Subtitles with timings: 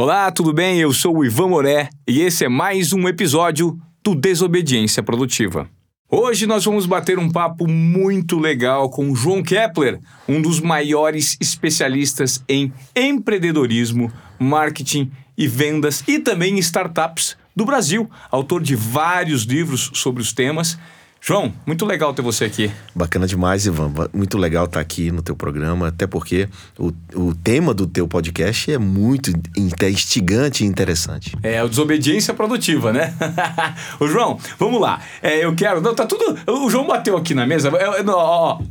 [0.00, 0.78] Olá, tudo bem?
[0.78, 5.68] Eu sou o Ivan Moré e esse é mais um episódio do Desobediência Produtiva.
[6.08, 9.98] Hoje nós vamos bater um papo muito legal com o João Kepler,
[10.28, 14.08] um dos maiores especialistas em empreendedorismo,
[14.38, 20.78] marketing e vendas e também startups do Brasil, autor de vários livros sobre os temas.
[21.20, 22.70] João, muito legal ter você aqui.
[22.94, 23.92] Bacana demais, Ivan.
[24.14, 26.48] Muito legal estar aqui no teu programa, até porque
[26.78, 31.36] o, o tema do teu podcast é muito instigante e interessante.
[31.42, 33.14] É, a desobediência produtiva, né?
[33.98, 35.00] Ô, João, vamos lá.
[35.20, 35.80] É, eu quero.
[35.80, 36.38] Não, tá tudo.
[36.46, 37.68] O João bateu aqui na mesa.
[37.68, 38.62] É, ó, ó.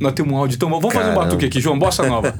[0.00, 1.14] Nós temos um áudio, então vamos Caramba.
[1.14, 2.34] fazer um batuque aqui, João, Bossa Nova.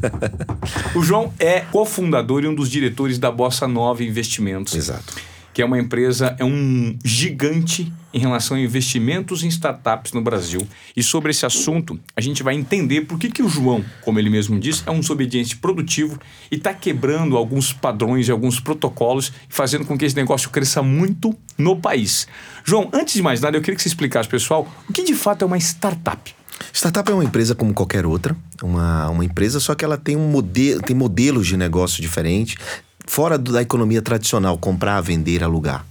[0.95, 4.75] o João é cofundador e um dos diretores da Bossa Nova Investimentos.
[4.75, 10.21] Exato que é uma empresa, é um gigante em relação a investimentos em startups no
[10.21, 10.61] Brasil.
[10.95, 14.29] E sobre esse assunto, a gente vai entender por que, que o João, como ele
[14.29, 16.21] mesmo disse, é um desobediente produtivo
[16.53, 21.35] e está quebrando alguns padrões e alguns protocolos, fazendo com que esse negócio cresça muito
[21.57, 22.29] no país.
[22.63, 25.43] João, antes de mais nada, eu queria que você explicasse, pessoal, o que de fato
[25.43, 26.35] é uma startup.
[26.71, 30.29] Startup é uma empresa como qualquer outra, uma, uma empresa, só que ela tem um
[30.29, 32.57] modelo, tem modelos de negócio diferentes,
[33.07, 35.87] fora da economia tradicional, comprar, vender, alugar.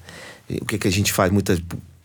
[0.61, 1.61] O que, que a gente faz muitas,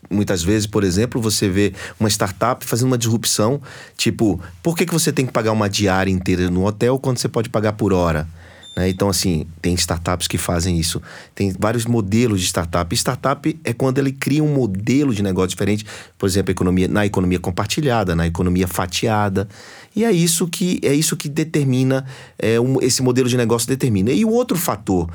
[0.09, 3.61] muitas vezes, por exemplo, você vê uma startup fazendo uma disrupção,
[3.95, 7.27] tipo, por que, que você tem que pagar uma diária inteira no hotel quando você
[7.27, 8.27] pode pagar por hora?
[8.75, 8.89] Né?
[8.89, 11.01] Então, assim, tem startups que fazem isso.
[11.35, 12.93] Tem vários modelos de startup.
[12.95, 15.85] Startup é quando ele cria um modelo de negócio diferente,
[16.17, 19.47] por exemplo, economia, na economia compartilhada, na economia fatiada.
[19.95, 22.05] E é isso que, é isso que determina,
[22.39, 24.11] é, um, esse modelo de negócio determina.
[24.11, 25.09] E o outro fator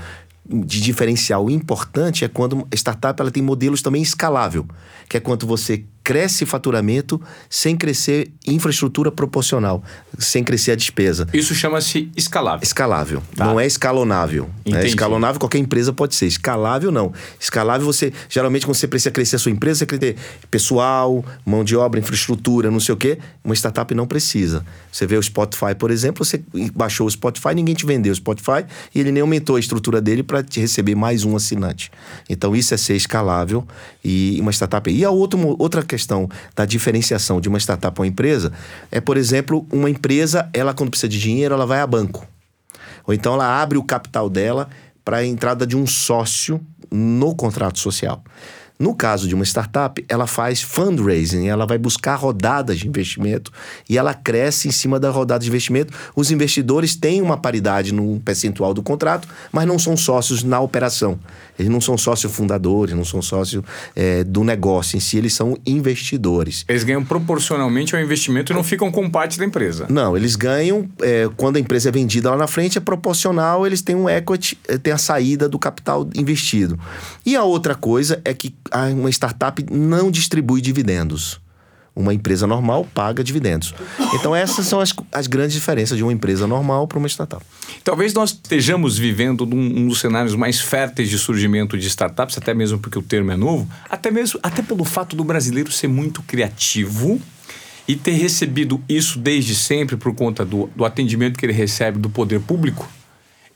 [0.48, 4.66] de diferencial importante é quando a startup ela tem modelos também escalável,
[5.08, 9.82] que é quando você cresce faturamento sem crescer infraestrutura proporcional,
[10.16, 11.26] sem crescer a despesa.
[11.34, 12.62] Isso chama-se escalável.
[12.62, 13.22] Escalável.
[13.34, 13.46] Tá.
[13.46, 14.48] Não é escalonável.
[14.64, 14.86] Né?
[14.86, 16.26] Escalonável qualquer empresa pode ser.
[16.26, 17.12] Escalável não.
[17.40, 20.16] Escalável você, geralmente quando você precisa crescer a sua empresa, você quer ter
[20.48, 23.18] pessoal, mão de obra, infraestrutura, não sei o quê.
[23.42, 24.64] Uma startup não precisa.
[24.92, 26.40] Você vê o Spotify, por exemplo, você
[26.72, 28.64] baixou o Spotify, ninguém te vendeu o Spotify
[28.94, 31.90] e ele nem aumentou a estrutura dele para te receber mais um assinante.
[32.30, 33.66] Então isso é ser escalável
[34.04, 34.88] e uma startup.
[34.88, 38.52] E a outra, outra questão da diferenciação de uma startup uma empresa
[38.90, 42.26] é, por exemplo, uma empresa, ela quando precisa de dinheiro, ela vai a banco.
[43.06, 44.68] Ou então ela abre o capital dela
[45.04, 48.22] para a entrada de um sócio no contrato social.
[48.78, 53.50] No caso de uma startup, ela faz fundraising, ela vai buscar rodadas de investimento
[53.88, 55.92] e ela cresce em cima da rodada de investimento.
[56.14, 61.18] Os investidores têm uma paridade no percentual do contrato, mas não são sócios na operação.
[61.58, 63.62] Eles não são sócios fundadores, não são sócios
[63.94, 66.64] é, do negócio em si, eles são investidores.
[66.68, 69.86] Eles ganham proporcionalmente ao investimento e não ficam com parte da empresa.
[69.88, 73.80] Não, eles ganham, é, quando a empresa é vendida lá na frente, é proporcional, eles
[73.80, 76.78] têm um equity, é, tem a saída do capital investido.
[77.24, 78.54] E a outra coisa é que
[78.94, 81.40] uma startup não distribui dividendos.
[81.94, 83.74] Uma empresa normal paga dividendos.
[84.12, 87.42] Então, essas são as, as grandes diferenças de uma empresa normal para uma startup.
[87.82, 92.52] Talvez nós estejamos vivendo um, um, dos cenários mais férteis de surgimento de startups, até
[92.52, 96.22] mesmo porque o termo é novo, até mesmo até pelo fato do brasileiro ser muito
[96.22, 97.18] criativo
[97.88, 102.10] e ter recebido isso desde sempre por conta do, do atendimento que ele recebe do
[102.10, 102.86] poder público.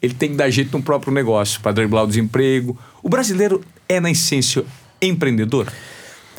[0.01, 2.79] Ele tem que dar jeito no próprio negócio para driblar o desemprego.
[3.03, 4.65] O brasileiro é, na essência,
[5.03, 5.67] empreendedor?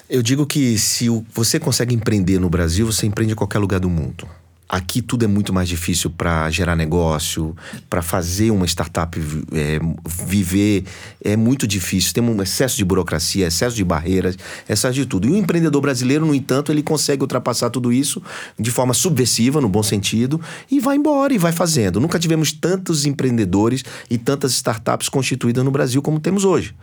[0.09, 3.89] Eu digo que se você consegue empreender no Brasil, você empreende em qualquer lugar do
[3.89, 4.27] mundo.
[4.67, 7.53] Aqui tudo é muito mais difícil para gerar negócio,
[7.89, 9.19] para fazer uma startup
[9.51, 9.79] é,
[10.25, 10.85] viver.
[11.21, 12.13] É muito difícil.
[12.13, 14.37] Tem um excesso de burocracia, excesso de barreiras,
[14.69, 15.27] excesso de tudo.
[15.27, 18.21] E o empreendedor brasileiro, no entanto, ele consegue ultrapassar tudo isso
[18.57, 20.39] de forma subversiva, no bom sentido,
[20.69, 21.99] e vai embora e vai fazendo.
[21.99, 26.73] Nunca tivemos tantos empreendedores e tantas startups constituídas no Brasil como temos hoje.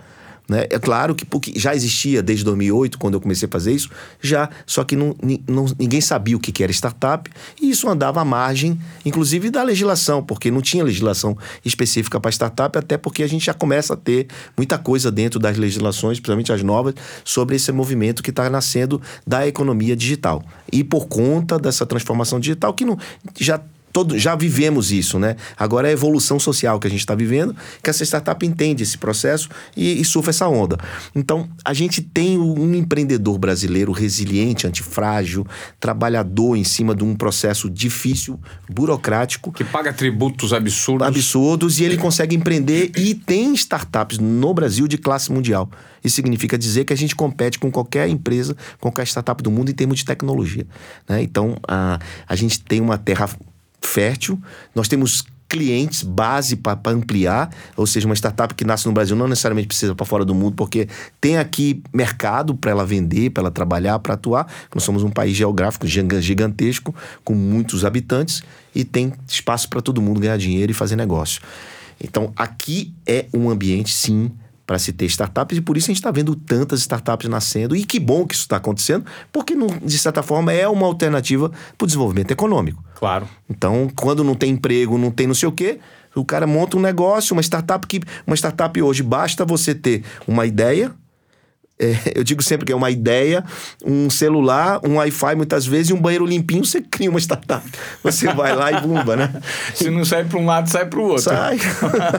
[0.48, 0.66] Né?
[0.70, 4.48] É claro que porque já existia desde 2008, quando eu comecei a fazer isso, já,
[4.64, 5.14] só que não,
[5.46, 10.22] não, ninguém sabia o que era startup e isso andava à margem, inclusive da legislação,
[10.22, 14.26] porque não tinha legislação específica para startup, até porque a gente já começa a ter
[14.56, 16.94] muita coisa dentro das legislações, principalmente as novas,
[17.24, 20.42] sobre esse movimento que está nascendo da economia digital.
[20.72, 22.96] E por conta dessa transformação digital, que não,
[23.38, 23.60] já
[23.98, 25.34] todo, já vivemos isso, né?
[25.56, 28.96] Agora é a evolução social que a gente está vivendo, que essa startup entende esse
[28.96, 30.78] processo e, e surfa essa onda.
[31.16, 35.44] Então, a gente tem um empreendedor brasileiro resiliente, antifrágil,
[35.80, 38.38] trabalhador em cima de um processo difícil,
[38.70, 39.50] burocrático.
[39.50, 41.06] Que paga tributos absurdos.
[41.06, 45.68] Absurdos, e ele consegue empreender e tem startups no Brasil de classe mundial.
[46.04, 49.74] Isso significa dizer que a gente compete com qualquer empresa, qualquer startup do mundo em
[49.74, 50.64] termos de tecnologia.
[51.08, 51.20] Né?
[51.22, 51.98] Então, a,
[52.28, 53.28] a gente tem uma terra
[53.80, 54.40] fértil,
[54.74, 59.26] nós temos clientes base para ampliar, ou seja, uma startup que nasce no Brasil não
[59.26, 60.86] necessariamente precisa para fora do mundo, porque
[61.20, 64.46] tem aqui mercado para ela vender, para ela trabalhar, para atuar.
[64.74, 66.94] Nós somos um país geográfico gigantesco,
[67.24, 68.42] com muitos habitantes
[68.74, 71.40] e tem espaço para todo mundo ganhar dinheiro e fazer negócio.
[71.98, 74.30] Então, aqui é um ambiente, sim,
[74.68, 77.86] para se ter startups e por isso a gente está vendo tantas startups nascendo e
[77.86, 81.86] que bom que isso está acontecendo, porque de certa forma é uma alternativa para o
[81.86, 82.84] desenvolvimento econômico.
[82.94, 83.26] Claro.
[83.48, 85.78] Então, quando não tem emprego, não tem não sei o quê,
[86.14, 90.44] o cara monta um negócio, uma startup que uma startup hoje basta você ter uma
[90.44, 90.92] ideia,
[91.80, 93.44] é, eu digo sempre que é uma ideia,
[93.84, 97.64] um celular, um Wi-Fi muitas vezes e um banheiro limpinho, você cria uma startup.
[98.02, 99.40] Você vai lá e bumba, né?
[99.74, 101.22] Se não sai para um lado, sai para o outro.
[101.22, 101.58] Sai.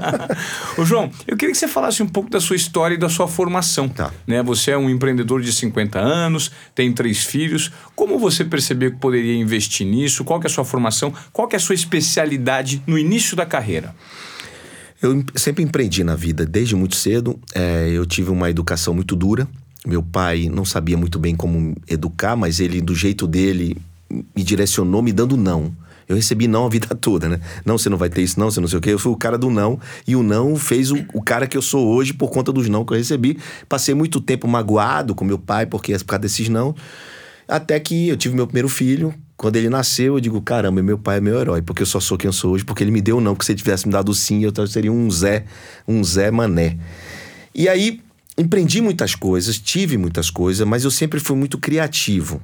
[0.77, 3.27] Ô, João, eu queria que você falasse um pouco da sua história e da sua
[3.27, 3.89] formação.
[3.89, 4.11] Tá.
[4.25, 4.41] Né?
[4.44, 7.71] Você é um empreendedor de 50 anos, tem três filhos.
[7.95, 10.23] Como você percebeu que poderia investir nisso?
[10.23, 11.13] Qual que é a sua formação?
[11.33, 13.94] Qual que é a sua especialidade no início da carreira?
[15.01, 17.40] Eu sempre empreendi na vida, desde muito cedo.
[17.56, 19.48] É, eu tive uma educação muito dura.
[19.88, 23.78] Meu pai não sabia muito bem como educar, mas ele, do jeito dele,
[24.10, 25.72] me direcionou me dando não.
[26.07, 27.40] Eu recebi não a vida toda, né?
[27.63, 28.90] Não, você não vai ter isso, não, você não sei o quê.
[28.92, 29.80] Eu fui o cara do não.
[30.06, 32.84] E o não fez o, o cara que eu sou hoje por conta dos não
[32.84, 33.38] que eu recebi.
[33.69, 36.75] Passei muito tempo magoado com meu pai porque por causa desses não.
[37.48, 41.19] Até que eu tive meu primeiro filho, quando ele nasceu, eu digo, caramba, meu pai
[41.19, 43.21] é meu herói, porque eu só sou quem eu sou hoje, porque ele me deu
[43.21, 45.45] não, porque se ele tivesse me dado sim, eu seria um Zé,
[45.88, 46.77] um Zé Mané.
[47.56, 48.01] E aí,
[48.38, 52.41] empreendi muitas coisas, tive muitas coisas, mas eu sempre fui muito criativo.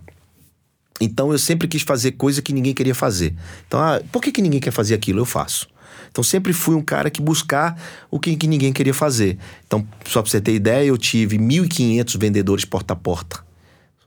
[1.02, 3.36] Então eu sempre quis fazer coisa que ninguém queria fazer.
[3.68, 5.20] Então, ah, por que, que ninguém quer fazer aquilo?
[5.20, 5.68] Eu faço.
[6.10, 7.78] Então sempre fui um cara que buscar
[8.10, 9.38] o que, que ninguém queria fazer.
[9.68, 13.45] Então, só para você ter ideia, eu tive 1.500 vendedores porta a porta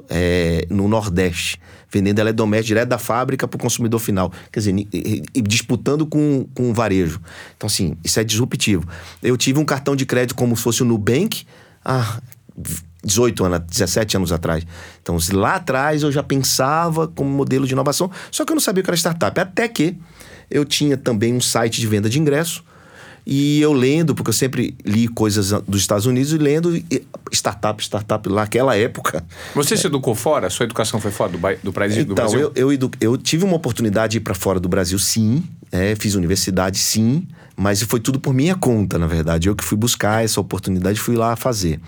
[0.08, 1.60] é, no Nordeste,
[1.90, 4.32] vendendo eletrodoméstico direto da fábrica para o consumidor final.
[4.52, 7.20] Quer dizer, e, e disputando com, com o varejo.
[7.56, 8.87] Então, assim, isso é disruptivo.
[9.22, 11.46] Eu tive um cartão de crédito como se fosse o Nubank
[11.84, 12.20] há
[13.05, 14.66] 18 anos, 17 anos atrás.
[15.02, 18.82] Então, lá atrás eu já pensava como modelo de inovação, só que eu não sabia
[18.82, 19.38] que era startup.
[19.40, 19.96] Até que
[20.50, 22.64] eu tinha também um site de venda de ingresso
[23.30, 26.82] e eu lendo, porque eu sempre li coisas dos Estados Unidos e lendo
[27.30, 29.22] startup, startup lá naquela época.
[29.54, 30.48] Você se educou fora?
[30.48, 32.40] Sua educação foi fora do, do, Brasil, então, do Brasil?
[32.40, 35.44] Eu, eu, edu, eu tive uma oportunidade de ir para fora do Brasil, sim.
[35.70, 37.28] É, fiz universidade, sim.
[37.54, 39.46] Mas foi tudo por minha conta, na verdade.
[39.46, 41.78] Eu que fui buscar essa oportunidade fui lá fazer.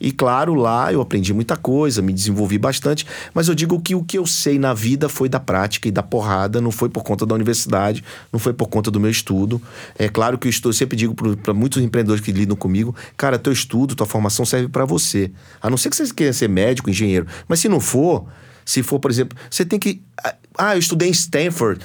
[0.00, 4.02] E claro, lá eu aprendi muita coisa, me desenvolvi bastante, mas eu digo que o
[4.02, 7.26] que eu sei na vida foi da prática e da porrada, não foi por conta
[7.26, 9.60] da universidade, não foi por conta do meu estudo.
[9.98, 13.38] É claro que eu, estou, eu sempre digo para muitos empreendedores que lidam comigo, cara,
[13.38, 15.30] teu estudo, tua formação serve para você.
[15.60, 18.26] A não ser que você queira ser médico, engenheiro, mas se não for,
[18.68, 20.02] se for, por exemplo, você tem que.
[20.58, 21.80] Ah, eu estudei em Stanford.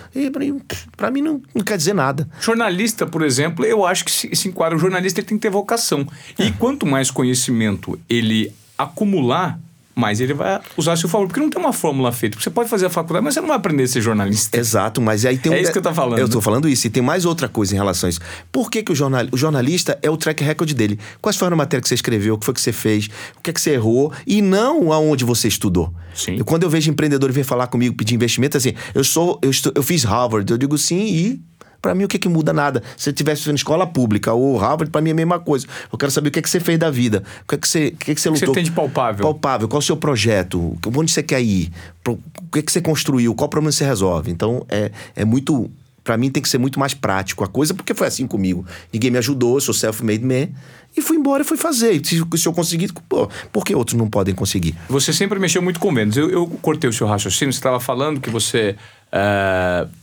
[0.98, 2.28] Para mim não, não, quer dizer nada.
[2.42, 4.76] Jornalista, por exemplo, eu acho que se, se enquadra.
[4.76, 6.06] O jornalista ele tem que ter vocação.
[6.38, 6.52] E é.
[6.52, 9.58] quanto mais conhecimento ele acumular,
[9.95, 11.28] mas ele vai usar a seu favor.
[11.28, 12.40] Porque não tem uma fórmula feita.
[12.40, 14.57] Você pode fazer a faculdade, mas você não vai aprender a ser jornalista.
[14.57, 15.56] Exato, mas aí tem um...
[15.56, 16.19] É isso que eu tô falando.
[16.19, 16.88] Eu estou falando isso.
[16.88, 18.19] E tem mais outra coisa em relação a isso.
[18.51, 19.25] Por que, que o, jornal...
[19.31, 21.00] o jornalista é o track record dele?
[21.22, 22.36] Quais foram a matéria que você escreveu?
[22.36, 23.07] O que foi que você fez?
[23.38, 24.12] O que é que você errou?
[24.25, 25.94] E não aonde você estudou.
[26.16, 26.38] Sim.
[26.38, 29.39] Eu, quando eu vejo empreendedor vir falar comigo, pedir investimento, assim, eu sou...
[29.42, 30.51] Eu, estou, eu fiz Harvard.
[30.51, 31.42] Eu digo sim e
[31.84, 32.82] para mim, o que que muda nada?
[32.96, 35.68] Se você tivesse na escola pública ou Harvard, para mim é a mesma coisa.
[35.92, 37.22] Eu quero saber o que é que você fez da vida.
[37.44, 38.48] O que é que você, o que é que você lutou?
[38.48, 39.22] O que você tem de palpável?
[39.22, 39.68] Palpável.
[39.68, 40.78] Qual o seu projeto?
[40.96, 41.74] Onde você quer ir?
[42.08, 42.18] O
[42.54, 43.36] que é que você construiu?
[43.36, 44.32] Qual problema você resolve?
[44.32, 45.70] Então, é, é muito...
[46.06, 48.66] Para mim tem que ser muito mais prático a coisa, porque foi assim comigo.
[48.92, 50.48] Ninguém me ajudou, eu sou self-made man.
[50.96, 52.02] E fui embora e fui fazer.
[52.06, 54.74] Se, se eu conseguir, pô, por que outros não podem conseguir?
[54.88, 56.16] Você sempre mexeu muito com vendas.
[56.16, 58.78] Eu, eu cortei o seu raciocínio, você estava falando que você...
[59.12, 60.02] Uh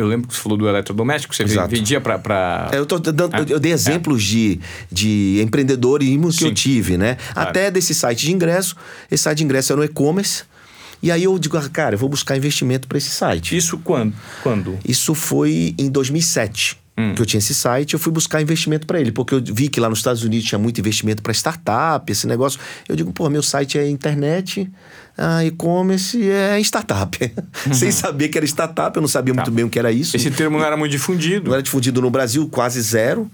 [0.00, 1.68] eu lembro que você falou do eletrodoméstico, você Exato.
[1.68, 2.18] vendia para.
[2.18, 2.70] Pra...
[2.72, 4.26] É, eu, tô dando, ah, eu dei exemplos é.
[4.26, 6.46] de, de empreendedorismo que Sim.
[6.46, 7.16] eu tive, né?
[7.32, 7.48] Claro.
[7.48, 8.76] Até desse site de ingresso.
[9.10, 10.44] Esse site de ingresso era no e-commerce.
[11.02, 13.56] E aí eu digo, ah, cara, eu vou buscar investimento para esse site.
[13.56, 14.12] Isso quando?
[14.42, 14.78] quando?
[14.86, 16.78] Isso foi em 2007.
[17.00, 17.14] Hum.
[17.14, 19.80] Que eu tinha esse site, eu fui buscar investimento para ele, porque eu vi que
[19.80, 22.60] lá nos Estados Unidos tinha muito investimento para startup, esse negócio.
[22.88, 24.70] Eu digo, pô, meu site é internet,
[25.16, 27.32] ah, e-commerce é startup.
[27.66, 27.72] Uhum.
[27.74, 29.40] Sem saber que era startup, eu não sabia tá.
[29.40, 30.14] muito bem o que era isso.
[30.16, 31.46] Esse termo não era muito difundido.
[31.46, 33.30] Não era difundido no Brasil, quase zero.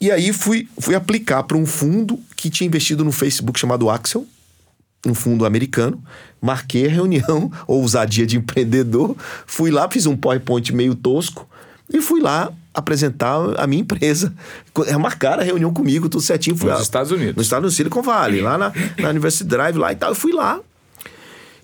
[0.00, 4.26] E aí fui, fui aplicar para um fundo que tinha investido no Facebook chamado Axel,
[5.06, 6.02] um fundo americano.
[6.42, 9.16] Marquei a reunião, ousadia de empreendedor.
[9.46, 11.48] Fui lá, fiz um PowerPoint meio tosco
[11.92, 14.32] e fui lá apresentar a minha empresa.
[14.86, 16.54] É, marcaram a reunião comigo, tudo certinho.
[16.54, 17.34] Fui nos lá, Estados Unidos.
[17.34, 20.10] Nos Estados Unidos, Silicon Valley, lá na, na University Drive lá e tal.
[20.10, 20.60] Eu fui lá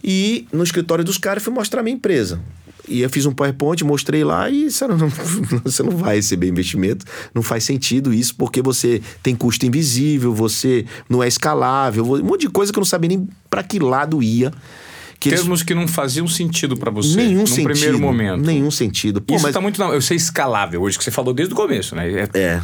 [0.02, 2.40] e no escritório dos caras fui mostrar a minha empresa.
[2.88, 5.08] E eu fiz um PowerPoint, mostrei lá e disseram, não,
[5.62, 10.84] você não vai receber investimento, não faz sentido isso, porque você tem custo invisível, você
[11.08, 14.22] não é escalável, um monte de coisa que eu não sabia nem para que lado
[14.22, 14.52] ia.
[15.22, 15.62] Que Termos eles...
[15.62, 17.14] que não faziam sentido para você.
[17.14, 17.70] Nenhum no sentido.
[17.70, 18.44] primeiro momento.
[18.44, 19.20] Nenhum sentido.
[19.22, 19.54] Pô, Isso mas...
[19.54, 19.78] tá muito.
[19.78, 22.10] Não, eu sei escalável hoje, que você falou desde o começo, né?
[22.10, 22.38] É.
[22.40, 22.62] é.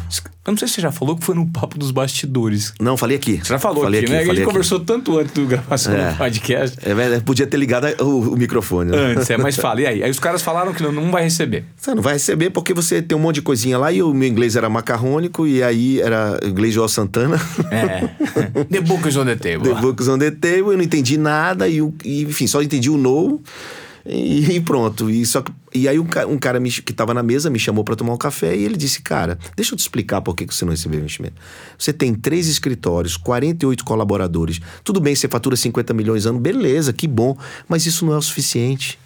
[0.49, 2.73] Eu não sei se você já falou que foi no papo dos bastidores.
[2.79, 3.37] Não, falei aqui.
[3.37, 4.19] Você já falou falei aqui, aqui né?
[4.19, 4.45] a gente aqui.
[4.45, 6.11] conversou tanto antes do gravação é.
[6.11, 6.77] do podcast.
[6.81, 8.89] É, podia ter ligado o, o microfone.
[8.89, 8.97] Né?
[8.97, 9.81] Antes, é, mas fala.
[9.81, 10.03] E aí?
[10.03, 11.65] Aí os caras falaram que não, não vai receber.
[11.77, 14.27] Você não vai receber porque você tem um monte de coisinha lá e o meu
[14.27, 17.39] inglês era macarrônico e aí era inglês de Santana.
[17.69, 18.07] É.
[18.71, 19.69] the book on the table.
[19.69, 20.71] The book on the table.
[20.71, 23.41] Eu não entendi nada e, e enfim, só entendi o no.
[24.05, 25.09] E, e, pronto.
[25.09, 27.95] E, só, e aí um, um cara me, que estava na mesa me chamou para
[27.95, 30.71] tomar um café e ele disse: Cara, deixa eu te explicar por que você não
[30.71, 31.35] recebeu investimento.
[31.77, 34.59] Você tem três escritórios, 48 colaboradores.
[34.83, 37.37] Tudo bem, você fatura 50 milhões ano, beleza, que bom.
[37.67, 38.97] Mas isso não é o suficiente.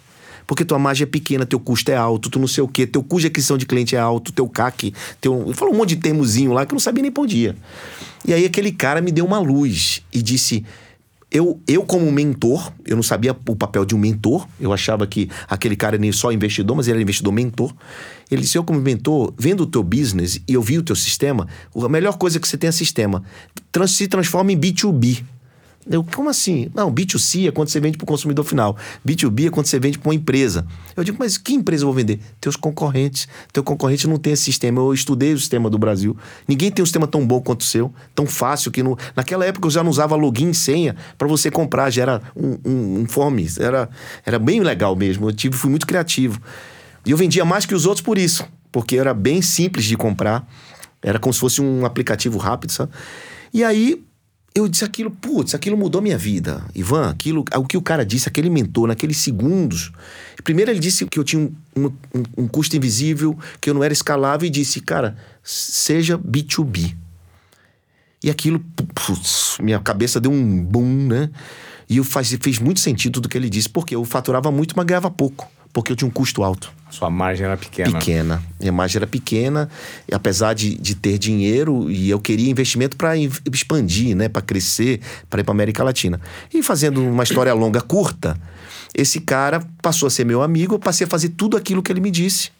[0.46, 3.02] Porque tua margem é pequena, teu custo é alto, tu não sei o quê, teu
[3.02, 5.52] custo de aquisição de cliente é alto, teu CAC, teu.
[5.54, 7.56] Falou um monte de termozinho lá que eu não sabia nem por dia.
[8.26, 10.64] E aí aquele cara me deu uma luz e disse:
[11.34, 15.28] eu, eu como mentor, eu não sabia o papel de um mentor, eu achava que
[15.48, 17.74] aquele cara era só investidor, mas ele era investidor mentor.
[18.30, 21.48] Ele disse, eu como mentor, vendo o teu business e eu vi o teu sistema,
[21.74, 23.24] a melhor coisa que você tem é sistema.
[23.72, 25.24] Trans, se transforma em B2B.
[25.88, 26.70] Eu, como assim?
[26.74, 28.76] Não, B2C é quando você vende para o consumidor final.
[29.06, 30.66] B2B é quando você vende para uma empresa.
[30.96, 32.20] Eu digo, mas que empresa eu vou vender?
[32.40, 33.28] Teus concorrentes.
[33.52, 34.80] Teu concorrente não tem esse sistema.
[34.80, 36.16] Eu estudei o sistema do Brasil.
[36.48, 38.96] Ninguém tem um sistema tão bom quanto o seu, tão fácil que no...
[39.14, 42.58] naquela época eu já não usava login e senha para você comprar, já era um,
[42.64, 43.46] um, um fome.
[43.58, 43.88] Era,
[44.24, 45.28] era bem legal mesmo.
[45.28, 46.40] Eu tive, fui muito criativo.
[47.04, 50.48] E eu vendia mais que os outros por isso, porque era bem simples de comprar.
[51.02, 52.90] Era como se fosse um aplicativo rápido, sabe?
[53.52, 54.02] E aí
[54.54, 56.64] eu disse aquilo, putz, aquilo mudou minha vida.
[56.74, 59.90] Ivan, aquilo, o que o cara disse, aquele mentor, naqueles segundos.
[60.44, 61.92] Primeiro ele disse que eu tinha um, um,
[62.38, 66.94] um custo invisível, que eu não era escalável, e disse, cara, seja B2B.
[68.22, 68.60] E aquilo,
[68.94, 71.30] putz, minha cabeça deu um boom, né?
[71.88, 74.86] E eu faz, fez muito sentido tudo que ele disse, porque eu faturava muito, mas
[74.86, 76.72] ganhava pouco porque eu tinha um custo alto.
[76.88, 77.98] Sua margem era pequena.
[77.98, 78.42] Pequena.
[78.60, 79.68] Minha margem era pequena,
[80.08, 85.00] e apesar de, de ter dinheiro, e eu queria investimento para expandir, né, para crescer,
[85.28, 86.20] para ir para América Latina.
[86.52, 88.40] E fazendo uma história longa, curta,
[88.94, 92.00] esse cara passou a ser meu amigo, eu passei a fazer tudo aquilo que ele
[92.00, 92.52] me disse.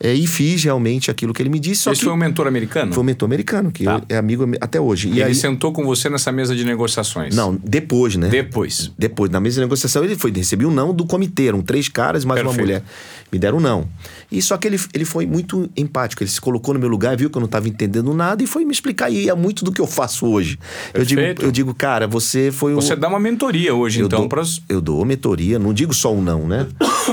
[0.00, 1.88] É, e fiz realmente aquilo que ele me disse.
[1.88, 2.92] Esse foi um mentor americano?
[2.92, 4.02] Foi um mentor americano, que tá.
[4.08, 5.08] é amigo até hoje.
[5.08, 5.34] E, e ele aí...
[5.34, 7.34] sentou com você nessa mesa de negociações?
[7.36, 8.28] Não, depois, né?
[8.28, 8.90] Depois.
[8.98, 12.24] Depois, na mesa de negociação, ele foi recebi um não do comitê, eram três caras
[12.24, 12.58] mais Perfeito.
[12.58, 12.82] uma mulher.
[13.30, 13.88] Me deram um não.
[14.30, 17.30] E só que ele, ele foi muito empático, ele se colocou no meu lugar, viu
[17.30, 19.08] que eu não estava entendendo nada e foi me explicar.
[19.10, 20.58] E é muito do que eu faço hoje.
[20.92, 24.28] Eu digo, eu digo, cara, você foi Você dá uma mentoria hoje, eu então, dou,
[24.28, 24.60] pras...
[24.68, 26.66] Eu dou mentoria, não digo só um não, né?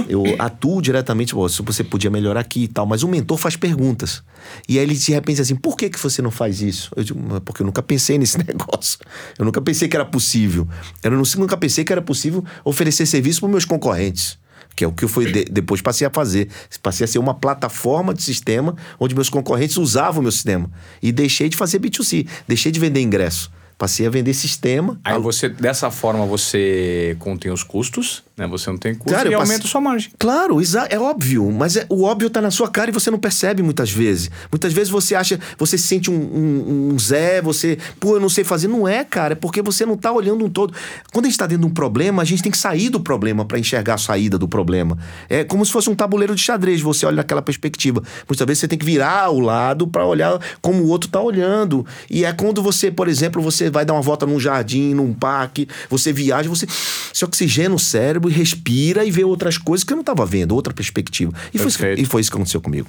[0.08, 4.24] eu atuo diretamente, se você podia melhorar aqui tal, mas o mentor faz perguntas.
[4.68, 6.92] E aí ele de repente assim, por que, que você não faz isso?
[6.96, 9.00] Eu digo, porque eu nunca pensei nesse negócio.
[9.38, 10.68] Eu nunca pensei que era possível.
[11.04, 14.38] Eu nunca pensei que era possível oferecer serviço para meus concorrentes.
[14.76, 16.48] Que é o que eu fui de, depois passei a fazer.
[16.82, 20.72] Passei a ser uma plataforma de sistema onde meus concorrentes usavam o meu sistema.
[21.02, 23.52] E deixei de fazer B2C, deixei de vender ingresso.
[23.80, 25.00] Passei a vender sistema.
[25.06, 28.46] Aí você, dessa forma, você contém os custos, né?
[28.48, 29.72] Você não tem custo claro, e aumenta passei...
[29.72, 30.12] sua margem.
[30.20, 30.58] Claro,
[30.90, 31.50] é óbvio.
[31.50, 34.30] Mas é, o óbvio está na sua cara e você não percebe muitas vezes.
[34.52, 38.28] Muitas vezes você acha, você se sente um, um, um Zé, você, pô, eu não
[38.28, 38.68] sei fazer.
[38.68, 40.74] Não é, cara, é porque você não está olhando um todo.
[41.14, 43.46] Quando a gente está dentro de um problema, a gente tem que sair do problema
[43.46, 44.98] para enxergar a saída do problema.
[45.30, 48.04] É como se fosse um tabuleiro de xadrez, você olha naquela perspectiva.
[48.28, 51.86] Muitas vezes você tem que virar o lado para olhar como o outro está olhando.
[52.10, 55.68] E é quando você, por exemplo, você vai dar uma volta num jardim, num parque,
[55.90, 56.68] você viaja, você
[57.14, 60.54] se oxigena o cérebro e respira e vê outras coisas que eu não estava vendo,
[60.54, 61.34] outra perspectiva.
[61.54, 62.88] E foi, e foi isso que aconteceu comigo.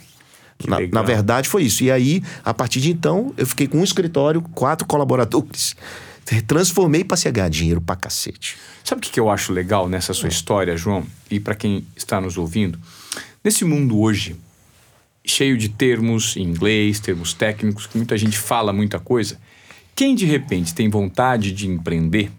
[0.67, 1.83] Na, na, verdade, foi isso.
[1.83, 5.75] E aí, a partir de então, eu fiquei com um escritório, quatro colaboradores.
[6.47, 8.57] Transformei para se ganhar dinheiro pra cacete.
[8.85, 11.05] Sabe o que eu acho legal nessa sua história, João?
[11.31, 12.79] E para quem está nos ouvindo?
[13.43, 14.37] Nesse mundo hoje,
[15.25, 19.39] cheio de termos em inglês, termos técnicos, que muita gente fala muita coisa,
[20.01, 22.33] quem de repente tem vontade de empreender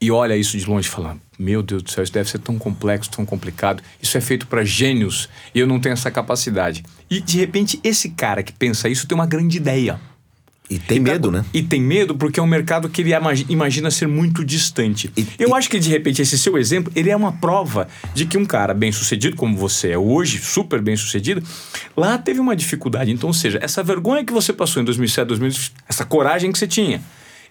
[0.00, 2.58] e olha isso de longe e fala: Meu Deus do céu, isso deve ser tão
[2.58, 3.80] complexo, tão complicado.
[4.02, 6.82] Isso é feito para gênios e eu não tenho essa capacidade.
[7.08, 10.00] E de repente, esse cara que pensa isso tem uma grande ideia.
[10.70, 11.44] E tem e tá medo, tá, né?
[11.54, 13.12] E tem medo porque é um mercado que ele
[13.48, 15.10] imagina ser muito distante.
[15.16, 15.52] E, Eu e...
[15.54, 18.74] acho que, de repente, esse seu exemplo, ele é uma prova de que um cara
[18.74, 21.42] bem sucedido, como você é hoje, super bem sucedido,
[21.96, 23.10] lá teve uma dificuldade.
[23.10, 26.66] Então, ou seja, essa vergonha que você passou em 2007, 2008, essa coragem que você
[26.66, 27.00] tinha,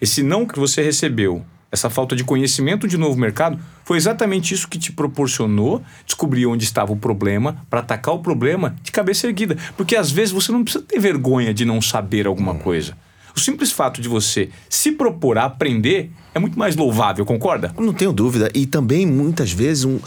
[0.00, 4.68] esse não que você recebeu, essa falta de conhecimento de novo mercado, foi exatamente isso
[4.68, 9.56] que te proporcionou descobrir onde estava o problema, para atacar o problema de cabeça erguida.
[9.76, 12.58] Porque às vezes você não precisa ter vergonha de não saber alguma Hum.
[12.60, 12.96] coisa.
[13.38, 17.72] O simples fato de você se propor a aprender é muito mais louvável, concorda?
[17.78, 18.50] Não tenho dúvida.
[18.52, 20.00] E também, muitas vezes, um,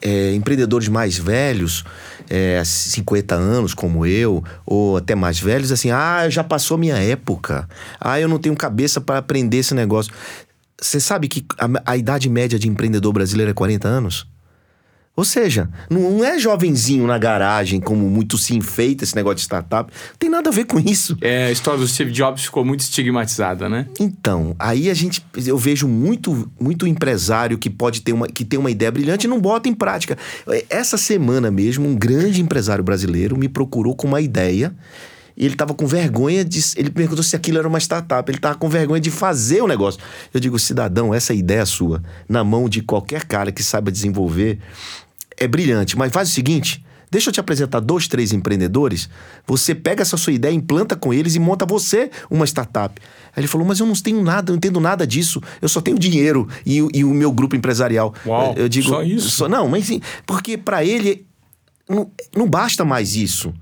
[0.00, 1.84] é, empreendedores mais velhos,
[2.30, 7.68] é, 50 anos, como eu, ou até mais velhos, assim, ah, já passou minha época.
[8.00, 10.12] Ah, eu não tenho cabeça para aprender esse negócio.
[10.80, 14.28] Você sabe que a, a idade média de empreendedor brasileiro é 40 anos?
[15.16, 19.90] Ou seja, não é jovenzinho na garagem, como muito se enfeita esse negócio de startup.
[19.90, 21.16] Não tem nada a ver com isso.
[21.22, 23.86] É, a história do Steve Jobs ficou muito estigmatizada, né?
[23.98, 28.58] Então, aí a gente eu vejo muito muito empresário que pode ter uma que tem
[28.58, 30.18] uma ideia brilhante e não bota em prática.
[30.68, 34.74] Essa semana mesmo, um grande empresário brasileiro me procurou com uma ideia.
[35.36, 36.60] E ele estava com vergonha de.
[36.76, 38.28] Ele perguntou se aquilo era uma startup.
[38.30, 40.00] Ele estava com vergonha de fazer o negócio.
[40.32, 44.58] Eu digo, cidadão, essa ideia sua, na mão de qualquer cara que saiba desenvolver,
[45.36, 45.96] é brilhante.
[45.96, 49.08] Mas faz o seguinte: deixa eu te apresentar dois, três empreendedores.
[49.46, 53.00] Você pega essa sua ideia, implanta com eles e monta você uma startup.
[53.34, 55.40] Aí ele falou: Mas eu não tenho nada, eu não entendo nada disso.
[55.60, 58.14] Eu só tenho dinheiro e, e o meu grupo empresarial.
[58.26, 59.30] Uau, eu digo, só isso?
[59.30, 61.26] só- não, mas sim, porque para ele
[61.88, 63.52] não, não basta mais isso.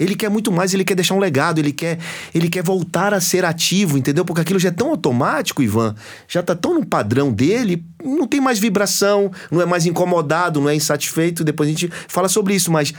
[0.00, 1.98] Ele quer muito mais, ele quer deixar um legado, ele quer,
[2.34, 4.24] ele quer voltar a ser ativo, entendeu?
[4.24, 5.94] Porque aquilo já é tão automático, Ivan,
[6.26, 10.70] já tá tão no padrão dele, não tem mais vibração, não é mais incomodado, não
[10.70, 11.44] é insatisfeito.
[11.44, 12.94] Depois a gente fala sobre isso, mas.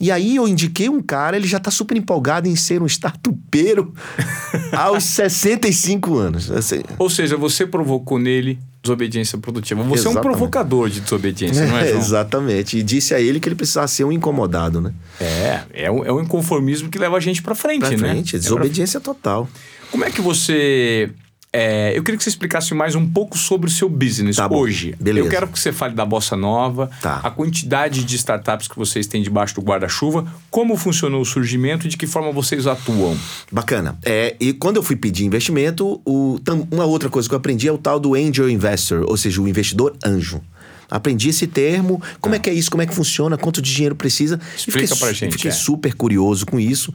[0.00, 3.92] E aí eu indiquei um cara, ele já tá super empolgado em ser um startupeiro
[4.72, 6.50] aos 65 anos.
[6.50, 9.82] Assim, Ou seja, você provocou nele desobediência produtiva.
[9.82, 10.22] Você é um Exatamente.
[10.22, 12.00] provocador de desobediência, não é, João?
[12.00, 12.78] exatamente.
[12.78, 14.92] E disse a ele que ele precisava ser um incomodado, né?
[15.20, 17.98] É, é um, é um inconformismo que leva a gente pra frente, Pra né?
[17.98, 19.48] frente, É pra- desobediência total.
[19.90, 21.10] Como é que você.
[21.56, 24.94] É, eu queria que você explicasse mais um pouco sobre o seu business Tá hoje.
[25.00, 25.26] beleza.
[25.26, 27.20] Eu quero que você fale da Bossa Nova, Tá.
[27.22, 31.88] a quantidade de startups que vocês têm debaixo do guarda-chuva, como funcionou o surgimento e
[31.88, 33.16] de que forma vocês atuam.
[33.50, 33.96] Bacana.
[34.04, 36.38] É, e quando eu fui pedir investimento, o,
[36.70, 39.48] uma outra coisa que eu aprendi é o tal do angel investor, ou seja, o
[39.48, 40.40] investidor anjo.
[40.88, 43.96] Aprendi esse termo, como é que é isso, como é que funciona, quanto de dinheiro
[43.96, 44.38] precisa.
[44.54, 45.54] E Explica fiquei, pra gente, Fiquei é.
[45.54, 46.94] super curioso com isso.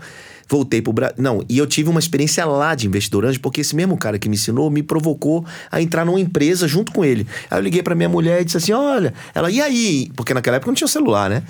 [0.52, 1.16] Voltei pro Brasil.
[1.18, 4.28] Não, e eu tive uma experiência lá de investidor anjo, porque esse mesmo cara que
[4.28, 7.26] me ensinou me provocou a entrar numa empresa junto com ele.
[7.50, 10.12] Aí eu liguei pra minha mulher e disse assim: olha, ela, e aí?
[10.14, 11.42] Porque naquela época não tinha celular, né?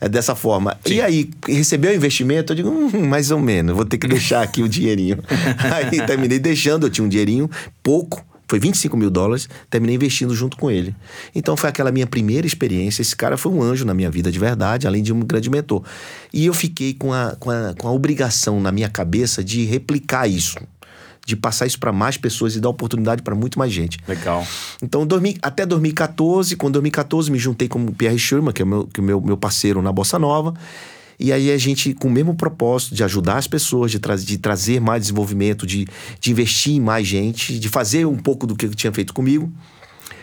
[0.00, 0.74] É dessa forma.
[0.86, 2.52] E aí, recebeu o investimento?
[2.52, 5.18] Eu digo, hum, mais ou menos, vou ter que deixar aqui o dinheirinho.
[5.74, 7.50] aí terminei deixando, eu tinha um dinheirinho,
[7.82, 8.24] pouco.
[8.48, 10.94] Foi 25 mil dólares, terminei investindo junto com ele.
[11.34, 13.02] Então foi aquela minha primeira experiência.
[13.02, 15.82] Esse cara foi um anjo na minha vida de verdade, além de um grande mentor.
[16.32, 20.28] E eu fiquei com a, com a, com a obrigação na minha cabeça de replicar
[20.28, 20.56] isso,
[21.26, 23.98] de passar isso para mais pessoas e dar oportunidade para muito mais gente.
[24.06, 24.46] Legal.
[24.80, 28.68] Então, dormi, até 2014, com 2014 me juntei com o Pierre Schurman, que é o
[28.68, 30.54] meu, que é meu, meu parceiro na Bossa Nova.
[31.18, 34.38] E aí a gente, com o mesmo propósito de ajudar as pessoas, de, tra de
[34.38, 35.86] trazer mais desenvolvimento, de,
[36.20, 39.52] de investir em mais gente, de fazer um pouco do que tinha feito comigo,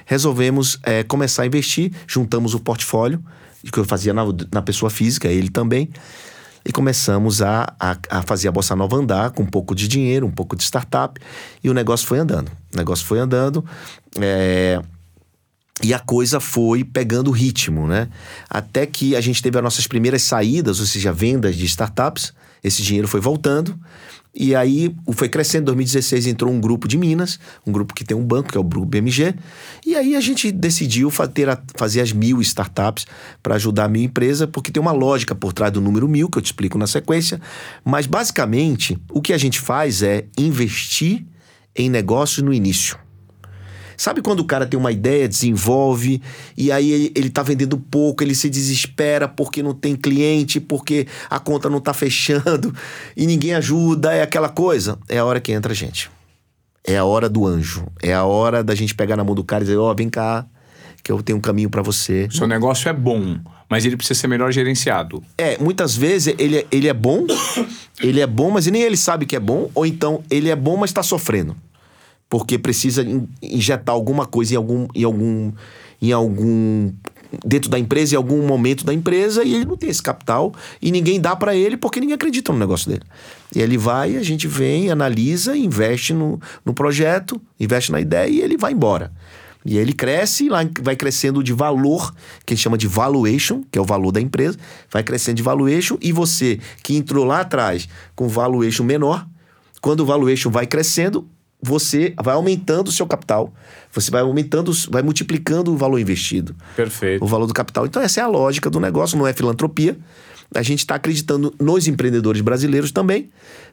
[0.06, 3.24] resolvemos eh, começar a investir, juntamos o portfólio,
[3.72, 5.90] que eu fazia na, na pessoa física, ele também,
[6.66, 10.26] e começamos a, a, a fazer a Bossa Nova andar com um pouco de dinheiro,
[10.26, 11.20] um pouco de startup,
[11.64, 12.50] e o negócio foi andando.
[12.74, 13.66] O negócio foi andando.
[14.20, 14.82] eh,
[15.82, 18.10] e a coisa foi pegando ritmo, né?
[18.50, 22.34] Até que a gente teve as nossas primeiras saídas, ou seja, vendas de startups.
[22.64, 23.78] Esse dinheiro foi voltando.
[24.36, 25.64] E aí foi crescendo.
[25.64, 28.60] Em 2016 entrou um grupo de Minas, um grupo que tem um banco, que é
[28.60, 29.36] o grupo BMG.
[29.86, 33.06] E aí a gente decidiu a- fazer as mil startups
[33.42, 36.38] para ajudar a minha empresa, porque tem uma lógica por trás do número mil, que
[36.38, 37.40] eu te explico na sequência.
[37.86, 41.26] Mas basicamente, o que a gente faz é investir
[41.76, 42.98] em negócios no início.
[44.04, 46.22] Sabe quando o cara tem uma ideia, desenvolve,
[46.58, 51.08] e aí ele, ele tá vendendo pouco, ele se desespera porque não tem cliente, porque
[51.30, 52.76] a conta não tá fechando
[53.16, 55.00] e ninguém ajuda, é aquela coisa?
[55.08, 56.12] É a hora que entra a gente.
[56.86, 57.88] É a hora do anjo.
[58.02, 60.46] É a hora da gente pegar na mão do cara e dizer: Ó, vem cá,
[61.02, 62.28] que eu tenho um caminho para você.
[62.30, 63.38] Seu negócio é bom,
[63.70, 65.24] mas ele precisa ser melhor gerenciado.
[65.38, 67.26] É, muitas vezes ele, é- ele é bom,
[68.04, 70.76] ele é bom, mas nem ele sabe que é bom, ou então ele é bom,
[70.76, 71.56] mas está sofrendo.
[72.34, 75.52] Porque precisa in- injetar alguma coisa em algum, em algum.
[76.02, 76.92] em algum.
[77.46, 80.92] dentro da empresa, em algum momento da empresa, e ele não tem esse capital, e
[80.92, 83.04] ninguém dá para ele porque ninguém acredita no negócio dele.
[83.56, 88.42] E ele vai, a gente vem, analisa, investe no, no projeto, investe na ideia e
[88.42, 89.12] ele vai embora.
[89.64, 92.16] E ele cresce, lá vai crescendo de valor,
[92.48, 94.58] que a gente chama de valuation, que é o valor da empresa,
[94.92, 99.24] vai crescendo de valuation, e você que entrou lá atrás com valuation menor,
[99.82, 101.28] quando o valuation vai crescendo,
[101.64, 103.54] você vai aumentando o seu capital,
[103.92, 106.56] você vai aumentando, vai multiplicando o valor investido.
[106.76, 107.24] Perfeito.
[107.24, 107.86] O valor do capital.
[107.86, 109.98] Então, essa é a lógica do negócio, não é filantropia.
[110.54, 113.30] A gente está acreditando nos empreendedores brasileiros também,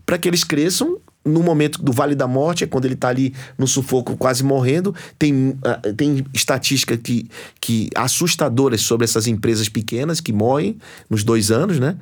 [0.06, 3.34] para que eles cresçam no momento do Vale da Morte, é quando ele está ali
[3.58, 4.94] no sufoco quase morrendo.
[5.18, 7.28] Tem, uh, tem estatística que,
[7.60, 10.78] que assustadoras sobre essas empresas pequenas que morrem
[11.08, 11.96] nos dois anos, né?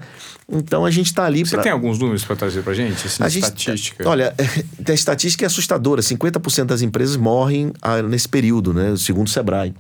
[0.49, 1.65] Então a gente está ali Você pra...
[1.65, 3.07] tem alguns números para trazer para gente?
[3.07, 4.09] Assim, a gente, estatística.
[4.09, 4.35] Olha,
[4.87, 6.01] a estatística é assustadora.
[6.01, 8.95] 50% das empresas morrem ah, nesse período, né?
[8.97, 9.75] Segundo o Sebrae.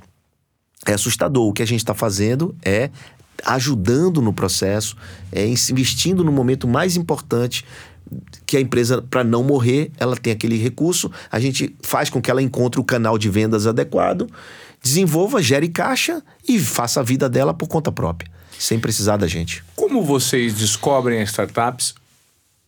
[0.85, 1.47] É assustador.
[1.47, 2.91] O que a gente está fazendo é
[3.45, 4.97] ajudando no processo,
[5.31, 7.65] é investindo no momento mais importante
[8.47, 12.31] que a empresa, para não morrer, ela tem aquele recurso, a gente faz com que
[12.31, 14.29] ela encontre o canal de vendas adequado,
[14.83, 19.63] desenvolva, gere caixa e faça a vida dela por conta própria, sem precisar da gente.
[19.77, 21.95] Como vocês descobrem as startups?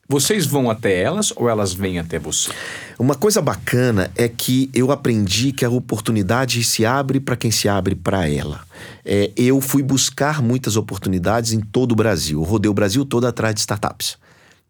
[0.09, 2.51] Vocês vão até elas ou elas vêm até você?
[2.99, 7.69] Uma coisa bacana é que eu aprendi que a oportunidade se abre para quem se
[7.69, 8.61] abre para ela.
[9.05, 12.41] É, eu fui buscar muitas oportunidades em todo o Brasil.
[12.41, 14.19] Eu rodei o Brasil todo atrás de startups.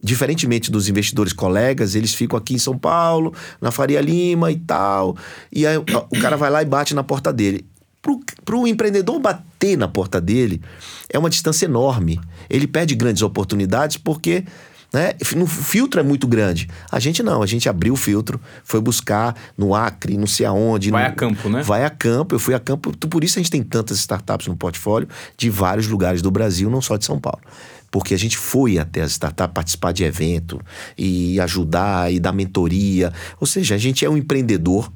[0.02, 5.16] Diferentemente dos investidores colegas, eles ficam aqui em São Paulo, na Faria Lima e tal.
[5.52, 7.64] E aí o cara vai lá e bate na porta dele.
[8.44, 10.62] Para o empreendedor bater na porta dele,
[11.10, 12.18] é uma distância enorme.
[12.48, 14.44] Ele perde grandes oportunidades porque
[14.92, 15.12] né?
[15.40, 16.68] O filtro é muito grande.
[16.90, 20.90] A gente não, a gente abriu o filtro, foi buscar no Acre, não sei aonde.
[20.90, 21.08] Vai no...
[21.10, 21.62] a campo, né?
[21.62, 22.96] Vai a campo, eu fui a campo.
[22.96, 26.80] Por isso a gente tem tantas startups no portfólio de vários lugares do Brasil, não
[26.80, 27.40] só de São Paulo
[27.90, 30.60] porque a gente foi até as startups participar de evento
[30.96, 33.12] e ajudar e dar mentoria.
[33.40, 34.90] Ou seja, a gente é um empreendedor,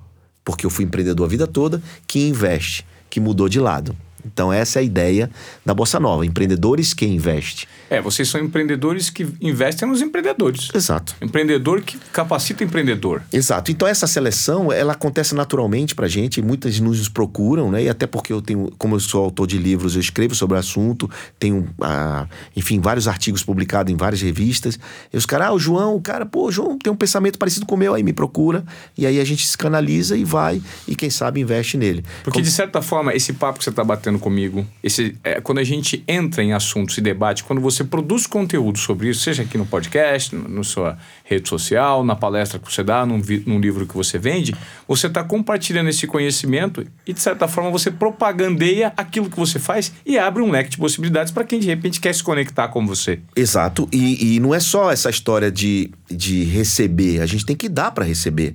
[0.45, 3.97] porque eu fui empreendedor a vida toda, que investe, que mudou de lado.
[4.25, 5.31] Então, essa é a ideia
[5.65, 7.67] da Bossa Nova: empreendedores que investem.
[7.91, 10.69] É, vocês são empreendedores que investem nos empreendedores.
[10.75, 11.15] Exato.
[11.21, 13.23] Empreendedor que capacita empreendedor.
[13.33, 13.71] Exato.
[13.71, 17.85] Então, essa seleção, ela acontece naturalmente pra gente, muitas nos procuram, né?
[17.85, 20.61] E até porque eu tenho, como eu sou autor de livros, eu escrevo sobre o
[20.61, 24.79] assunto, tenho, ah, enfim, vários artigos publicados em várias revistas.
[25.13, 27.67] E os caras, ah, o João, o cara, pô, o João tem um pensamento parecido
[27.67, 28.65] com o meu, aí me procura,
[28.97, 32.05] e aí a gente se canaliza e vai, e quem sabe investe nele.
[32.23, 32.45] Porque, como...
[32.45, 34.67] de certa forma, esse papo que você tá batendo comigo.
[34.83, 39.09] Esse, é, quando a gente entra em assuntos e debate, quando você produz conteúdo sobre
[39.09, 43.21] isso, seja aqui no podcast, na sua rede social, na palestra que você dá, num,
[43.47, 44.55] num livro que você vende,
[44.87, 49.93] você está compartilhando esse conhecimento e, de certa forma, você propagandeia aquilo que você faz
[50.05, 53.21] e abre um leque de possibilidades para quem, de repente, quer se conectar com você.
[53.35, 53.89] Exato.
[53.93, 57.91] E, e não é só essa história de, de receber, a gente tem que dar
[57.91, 58.55] para receber.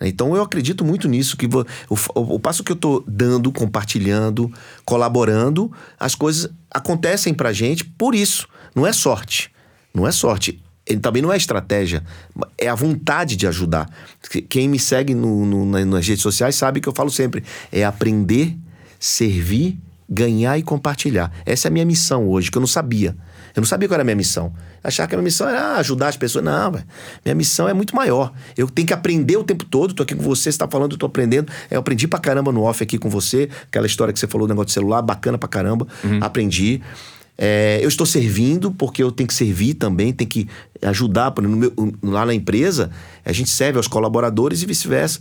[0.00, 4.50] Então eu acredito muito nisso, que o, o, o passo que eu estou dando, compartilhando,
[4.84, 8.48] colaborando, as coisas acontecem pra gente por isso.
[8.74, 9.50] Não é sorte.
[9.92, 10.62] Não é sorte.
[10.86, 12.02] Ele também não é estratégia,
[12.58, 13.88] é a vontade de ajudar.
[14.48, 18.56] Quem me segue no, no, nas redes sociais sabe que eu falo sempre: é aprender,
[18.98, 21.32] servir, ganhar e compartilhar.
[21.46, 23.16] Essa é a minha missão hoje, que eu não sabia.
[23.54, 24.52] Eu não sabia qual era a minha missão.
[24.82, 26.44] Achar que a minha missão era ajudar as pessoas.
[26.44, 26.84] Não, véio.
[27.24, 28.32] minha missão é muito maior.
[28.56, 29.92] Eu tenho que aprender o tempo todo.
[29.92, 31.52] Tô aqui com você, você tá falando, eu tô aprendendo.
[31.70, 33.48] Eu aprendi pra caramba no off aqui com você.
[33.64, 35.86] Aquela história que você falou, do negócio de celular, bacana pra caramba.
[36.02, 36.18] Uhum.
[36.22, 36.80] Aprendi.
[37.42, 40.46] É, eu estou servindo porque eu tenho que servir também, tenho que
[40.82, 41.32] ajudar.
[41.40, 42.90] Meu, lá na empresa,
[43.24, 45.20] a gente serve aos colaboradores e vice-versa.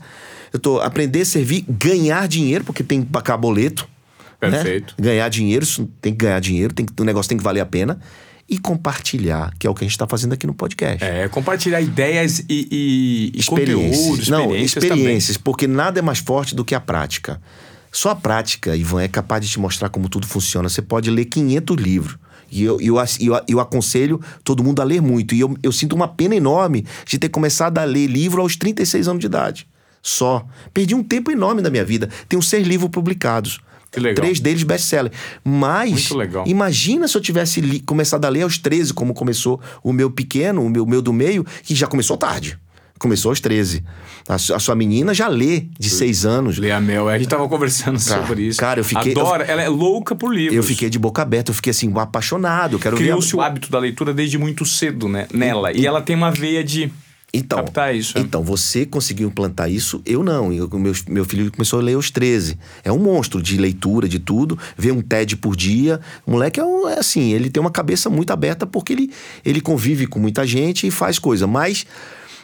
[0.52, 3.88] Eu estou aprender a servir, ganhar dinheiro, porque tem que pagar boleto.
[4.42, 4.52] Né?
[4.52, 4.96] Perfeito.
[4.98, 5.04] Né?
[5.06, 5.66] Ganhar dinheiro,
[6.02, 8.00] tem que ganhar dinheiro, tem que, o negócio tem que valer a pena.
[8.50, 11.04] E compartilhar, que é o que a gente está fazendo aqui no podcast.
[11.04, 13.46] É, compartilhar ideias e, e, experiências.
[13.46, 15.44] conteúdo, experiências Não, experiências, também.
[15.44, 17.40] porque nada é mais forte do que a prática.
[17.92, 20.70] Só a prática, Ivan, é capaz de te mostrar como tudo funciona.
[20.70, 22.18] Você pode ler 500 livros.
[22.52, 25.36] E eu, eu, eu, eu aconselho todo mundo a ler muito.
[25.36, 29.08] E eu, eu sinto uma pena enorme de ter começado a ler livro aos 36
[29.08, 29.68] anos de idade.
[30.02, 30.46] Só.
[30.74, 32.10] Perdi um tempo enorme da minha vida.
[32.28, 33.60] Tenho seis livros publicados.
[33.92, 34.24] Que legal.
[34.24, 35.12] Três deles best-seller.
[35.44, 36.10] Mas,
[36.46, 40.64] imagina se eu tivesse li, começado a ler aos 13, como começou o meu pequeno,
[40.64, 42.60] o meu, meu do meio, que já começou tarde.
[43.00, 43.82] Começou aos 13.
[44.28, 46.58] A, a sua menina já lê de seis anos.
[46.58, 47.08] Lê a Mel.
[47.08, 48.60] A gente tava conversando cara, sobre isso.
[48.60, 49.14] Cara, eu fiquei.
[49.14, 50.56] Adora, eu, ela é louca por livros.
[50.56, 52.78] Eu fiquei de boca aberta, eu fiquei assim, apaixonado.
[52.78, 55.28] Criou-se o hábito da leitura desde muito cedo, né?
[55.34, 55.72] Nela.
[55.72, 56.92] E, e ela tem uma veia de
[57.34, 58.18] então, captar isso.
[58.18, 58.22] É.
[58.22, 60.52] Então, você conseguiu implantar isso, eu não.
[60.52, 62.58] Eu, meu, meu filho começou a ler aos 13.
[62.84, 64.58] É um monstro de leitura, de tudo.
[64.78, 66.00] Vê um TED por dia.
[66.26, 69.12] O moleque é, um, é assim, ele tem uma cabeça muito aberta porque ele,
[69.46, 71.46] ele convive com muita gente e faz coisa.
[71.46, 71.86] Mas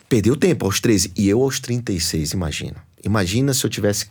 [0.07, 1.11] perdeu tempo aos 13.
[1.15, 2.75] E eu aos 36, imagina.
[3.03, 4.05] Imagina se eu tivesse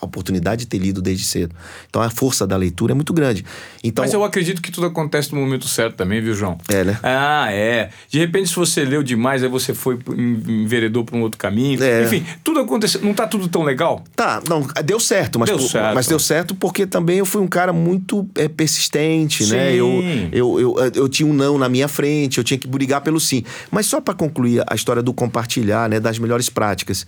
[0.00, 1.54] a oportunidade de ter lido desde cedo.
[1.88, 3.44] Então a força da leitura é muito grande.
[3.82, 6.58] Então, Mas eu acredito que tudo acontece no momento certo também, viu, João?
[6.68, 6.98] É, né?
[7.02, 7.90] Ah, é.
[8.08, 11.82] De repente, se você leu demais, aí você foi enveredou para um outro caminho.
[11.82, 12.04] É.
[12.04, 13.00] Enfim, tudo aconteceu.
[13.02, 14.04] Não tá tudo tão legal?
[14.14, 15.94] Tá, não, deu certo, mas, Deu por- certo.
[15.94, 19.70] mas deu certo porque também eu fui um cara muito é, persistente, né?
[19.70, 19.76] Sim.
[19.76, 23.20] Eu, eu, eu, eu tinha um não na minha frente, eu tinha que brigar pelo
[23.20, 23.44] sim.
[23.70, 27.06] Mas só para concluir a história do compartilhar, né, das melhores práticas.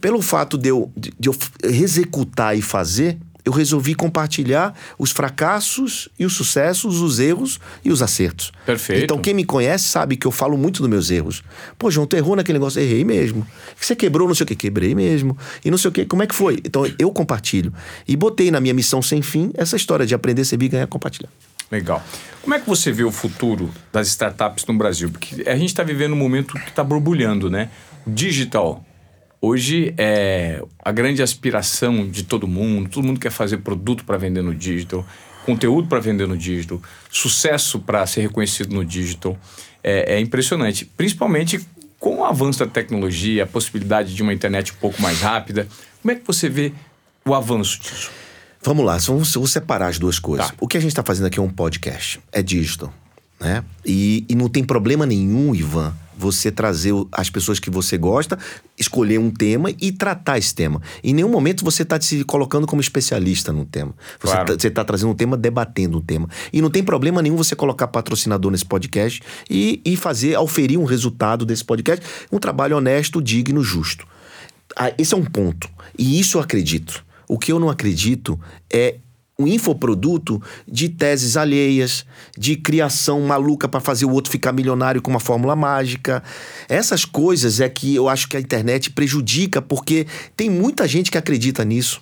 [0.00, 1.34] Pelo fato de eu, de eu
[2.04, 8.00] executar e fazer, eu resolvi compartilhar os fracassos e os sucessos, os erros e os
[8.00, 8.52] acertos.
[8.64, 9.04] Perfeito.
[9.04, 11.42] Então, quem me conhece sabe que eu falo muito dos meus erros.
[11.78, 12.80] Pô, João, tu errou naquele negócio?
[12.80, 13.46] Errei mesmo.
[13.78, 14.54] Você quebrou não sei o que?
[14.54, 15.36] Quebrei mesmo.
[15.62, 16.58] E não sei o que, como é que foi?
[16.64, 17.72] Então, eu compartilho.
[18.08, 21.28] E botei na minha missão sem fim essa história de aprender, servir, ganhar, compartilhar.
[21.70, 22.02] Legal.
[22.40, 25.10] Como é que você vê o futuro das startups no Brasil?
[25.10, 27.68] Porque a gente está vivendo um momento que está borbulhando, né?
[28.06, 28.84] O digital.
[29.46, 32.88] Hoje é a grande aspiração de todo mundo.
[32.88, 35.06] Todo mundo quer fazer produto para vender no digital,
[35.44, 36.80] conteúdo para vender no digital,
[37.10, 39.38] sucesso para ser reconhecido no digital.
[39.82, 40.86] É, é impressionante.
[40.86, 41.60] Principalmente
[42.00, 45.68] com o avanço da tecnologia, a possibilidade de uma internet um pouco mais rápida.
[46.00, 46.72] Como é que você vê
[47.22, 48.10] o avanço disso?
[48.62, 50.48] Vamos lá, vamos, vamos separar as duas coisas.
[50.48, 50.54] Tá.
[50.58, 52.90] O que a gente está fazendo aqui é um podcast, é digital,
[53.38, 53.62] né?
[53.84, 58.38] E, e não tem problema nenhum, Ivan, você trazer as pessoas que você gosta,
[58.78, 60.80] escolher um tema e tratar esse tema.
[61.02, 63.94] Em nenhum momento você está se colocando como especialista no tema.
[64.20, 64.54] Você Claro.
[64.54, 66.28] está trazendo um tema, debatendo um tema.
[66.52, 70.84] E não tem problema nenhum você colocar patrocinador nesse podcast e, e fazer, auferir um
[70.84, 74.06] resultado desse podcast, um trabalho honesto, digno, justo.
[74.76, 75.68] Ah, esse é um ponto.
[75.98, 77.04] E isso eu acredito.
[77.28, 78.38] O que eu não acredito
[78.72, 78.96] é
[79.38, 82.04] um infoproduto de teses alheias,
[82.38, 86.22] de criação maluca para fazer o outro ficar milionário com uma fórmula mágica.
[86.68, 91.18] Essas coisas é que eu acho que a internet prejudica, porque tem muita gente que
[91.18, 92.00] acredita nisso.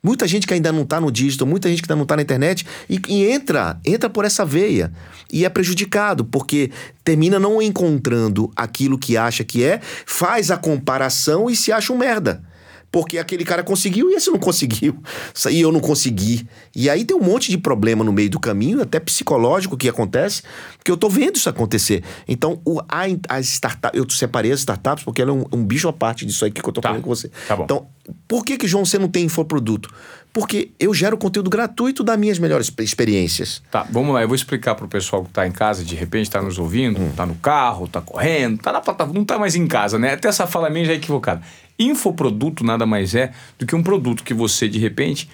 [0.00, 2.22] Muita gente que ainda não está no digital, muita gente que ainda não está na
[2.22, 4.92] internet e, e entra, entra por essa veia
[5.32, 6.70] e é prejudicado, porque
[7.02, 11.98] termina não encontrando aquilo que acha que é, faz a comparação e se acha um
[11.98, 12.44] merda.
[12.90, 15.02] Porque aquele cara conseguiu e esse não conseguiu.
[15.50, 16.46] E eu não consegui.
[16.74, 20.42] E aí tem um monte de problema no meio do caminho, até psicológico que acontece,
[20.82, 22.02] que eu tô vendo isso acontecer.
[22.26, 25.86] Então, o, a, as startups, eu separei as startups porque ela é um, um bicho
[25.86, 26.88] à parte disso aí que eu tô Tá.
[26.88, 27.30] falando com você.
[27.46, 27.64] Tá bom.
[27.64, 27.86] Então,
[28.26, 29.92] por que, que, João, você não tem infoproduto?
[30.32, 33.62] Porque eu gero conteúdo gratuito das minhas melhores experiências.
[33.70, 36.40] Tá, vamos lá, eu vou explicar pro pessoal que tá em casa, de repente tá
[36.40, 39.98] nos ouvindo, tá no carro, tá correndo, tá na plataforma, não tá mais em casa,
[39.98, 40.12] né?
[40.14, 41.42] Até essa fala minha já é equivocada.
[41.78, 45.28] Infoproduto nada mais é do que um produto que você, de repente,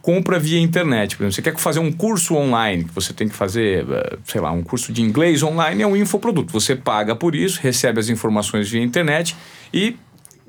[0.00, 1.16] compra via internet.
[1.16, 4.40] Por exemplo, você quer fazer um curso online, que você tem que fazer, eh, sei
[4.40, 6.52] lá, um curso de inglês online, é um infoproduto.
[6.52, 9.34] Você paga por isso, recebe as informações via internet
[9.74, 9.96] e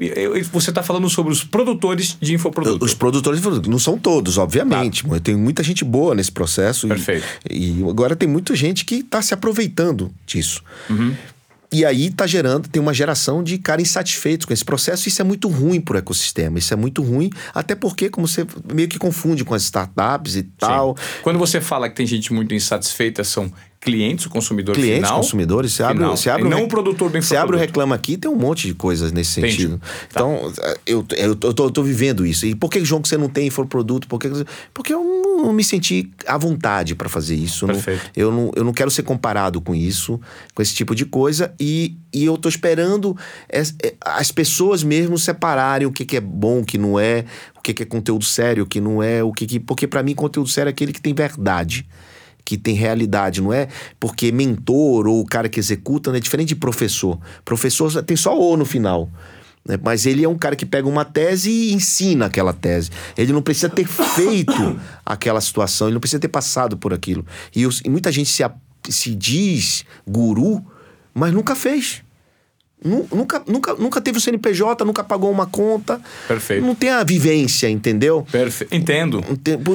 [0.01, 2.85] e- e você está falando sobre os produtores de infoproduto.
[2.85, 5.05] Os produtores de produto, não são todos, obviamente.
[5.05, 6.85] mas Tem muita gente boa nesse processo.
[6.87, 7.25] e- Perfeito.
[7.49, 10.63] E, agora tem muita gente que está se aproveitando disso.
[10.89, 11.13] Uhum.
[11.71, 15.07] E aí tá gerando, tem uma geração de cara insatisfeitos com esse processo.
[15.07, 16.57] Isso é muito ruim pro ecossistema.
[16.57, 20.43] Isso é muito ruim, até porque, como você meio que confunde com as startups e
[20.43, 20.95] tal.
[20.97, 21.03] Sim.
[21.21, 23.51] Quando você fala que tem gente muito insatisfeita, são
[23.81, 25.15] clientes, o consumidor clientes, final.
[25.17, 28.17] consumidores, você abre, você abre E não o produtor do Você abre o reclama aqui,
[28.17, 29.53] tem um monte de coisas nesse Entendi.
[29.55, 29.79] sentido.
[29.79, 30.19] Tá.
[30.19, 30.53] Então,
[30.85, 32.45] eu, eu, tô, eu tô vivendo isso.
[32.45, 34.07] E por que, João, que você não tem infoproduto?
[34.07, 34.29] Por que,
[34.73, 37.65] porque eu não, não me senti à vontade para fazer isso.
[37.65, 38.11] Não- Perfeito.
[38.15, 40.19] eu, não, eu não quero ser comparado com isso,
[40.53, 41.53] com esse tipo de coisa.
[41.57, 43.15] E, e eu tô esperando
[43.51, 47.23] as, as pessoas mesmo separarem o que, que é bom, o que não é,
[47.57, 50.03] o que, que é conteúdo sério, o que não é, o que, que porque para
[50.03, 51.87] mim conteúdo sério é aquele que tem verdade
[52.49, 53.67] que tem realidade, não é
[53.99, 56.17] porque mentor ou o cara que executa, né?
[56.17, 57.19] é diferente de professor.
[57.45, 59.07] Professor tem só o no final.
[59.63, 59.77] né?
[59.83, 62.89] Mas ele é um cara que pega uma tese e ensina aquela tese.
[63.15, 67.23] Ele não precisa ter feito aquela situação, ele não precisa ter passado por aquilo.
[67.55, 68.43] E, os- e muita gente se,
[68.89, 70.65] se diz guru,
[71.13, 72.01] mas nunca fez.
[72.83, 75.99] Nu- Nunca, nunca, nunca teve o CNPJ, nunca pagou uma conta.
[76.27, 76.65] Perfeito.
[76.65, 78.25] Não tem a vivência, entendeu?
[78.31, 78.73] Perfeito.
[78.73, 79.21] Entendo.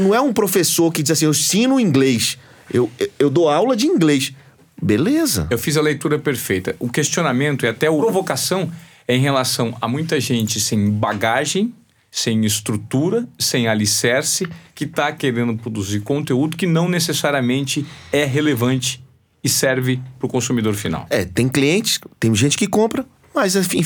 [0.00, 2.38] Não é um professor que diz assim, eu ensino inglês.
[2.72, 4.32] Eu, eu, dou aula de inglês.
[4.80, 5.46] Beleza.
[5.50, 6.74] Eu fiz a leitura perfeita.
[6.78, 8.70] O questionamento e até a provocação
[9.06, 11.74] é em relação a muita gente sem bagagem,
[12.10, 19.04] sem estrutura, sem alicerce, que está querendo produzir conteúdo que não necessariamente é relevante
[19.42, 21.06] e serve para o consumidor final.
[21.10, 23.82] É, tem clientes, tem gente que compra, mas enfim,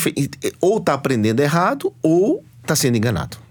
[0.60, 3.47] ou tá aprendendo errado ou tá sendo enganado.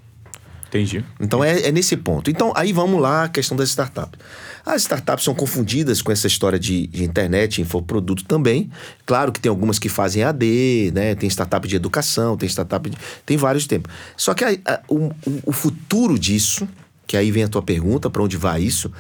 [0.78, 1.04] Entendi.
[1.20, 2.30] Então é, é nesse ponto.
[2.30, 4.20] Então aí vamos lá a questão das startups.
[4.66, 8.70] As startups são confundidas com essa história de, de internet, infoproduto também.
[9.06, 11.16] Claro que tem algumas que fazem AD, né?
[11.16, 13.92] Tem startup de educação, tem startup de, tem vários tempos.
[14.16, 15.12] Só que a, a, o,
[15.46, 16.68] o futuro disso,
[17.06, 18.92] que aí vem a tua pergunta, para onde vai isso?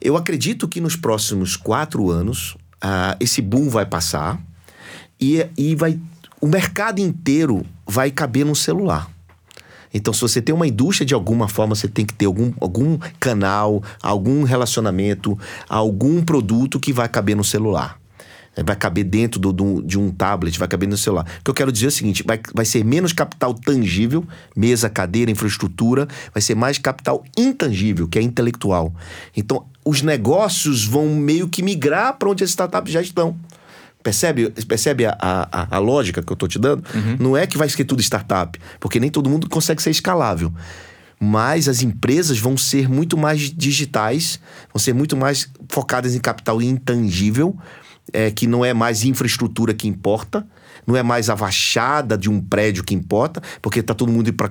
[0.00, 2.56] Eu acredito que nos próximos quatro anos
[3.18, 4.38] esse boom vai passar
[5.20, 5.98] e, e vai,
[6.40, 9.13] o mercado inteiro vai caber no celular.
[9.94, 12.98] Então, se você tem uma indústria, de alguma forma, você tem que ter algum, algum
[13.20, 17.98] canal, algum relacionamento, algum produto que vai caber no celular.
[18.56, 21.26] É, vai caber dentro do, do, de um tablet, vai caber no celular.
[21.40, 24.24] O que eu quero dizer é o seguinte: vai, vai ser menos capital tangível,
[24.56, 28.94] mesa, cadeira, infraestrutura, vai ser mais capital intangível, que é intelectual.
[29.36, 33.36] Então, os negócios vão meio que migrar para onde as startups já estão.
[34.04, 36.84] Percebe, percebe a, a, a lógica que eu estou te dando?
[36.94, 37.16] Uhum.
[37.18, 40.52] Não é que vai ser tudo startup, porque nem todo mundo consegue ser escalável.
[41.18, 44.38] Mas as empresas vão ser muito mais digitais,
[44.72, 47.56] vão ser muito mais focadas em capital intangível,
[48.12, 50.46] é, que não é mais infraestrutura que importa,
[50.86, 54.36] não é mais a fachada de um prédio que importa, porque está todo mundo indo
[54.36, 54.50] para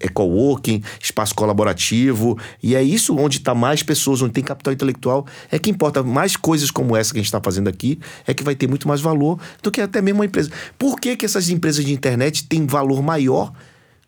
[0.00, 5.26] é coworking, espaço colaborativo, e é isso onde está mais pessoas, onde tem capital intelectual,
[5.50, 6.02] é que importa.
[6.02, 8.86] Mais coisas como essa que a gente está fazendo aqui é que vai ter muito
[8.86, 10.50] mais valor do que até mesmo uma empresa.
[10.78, 13.52] Por que, que essas empresas de internet têm valor maior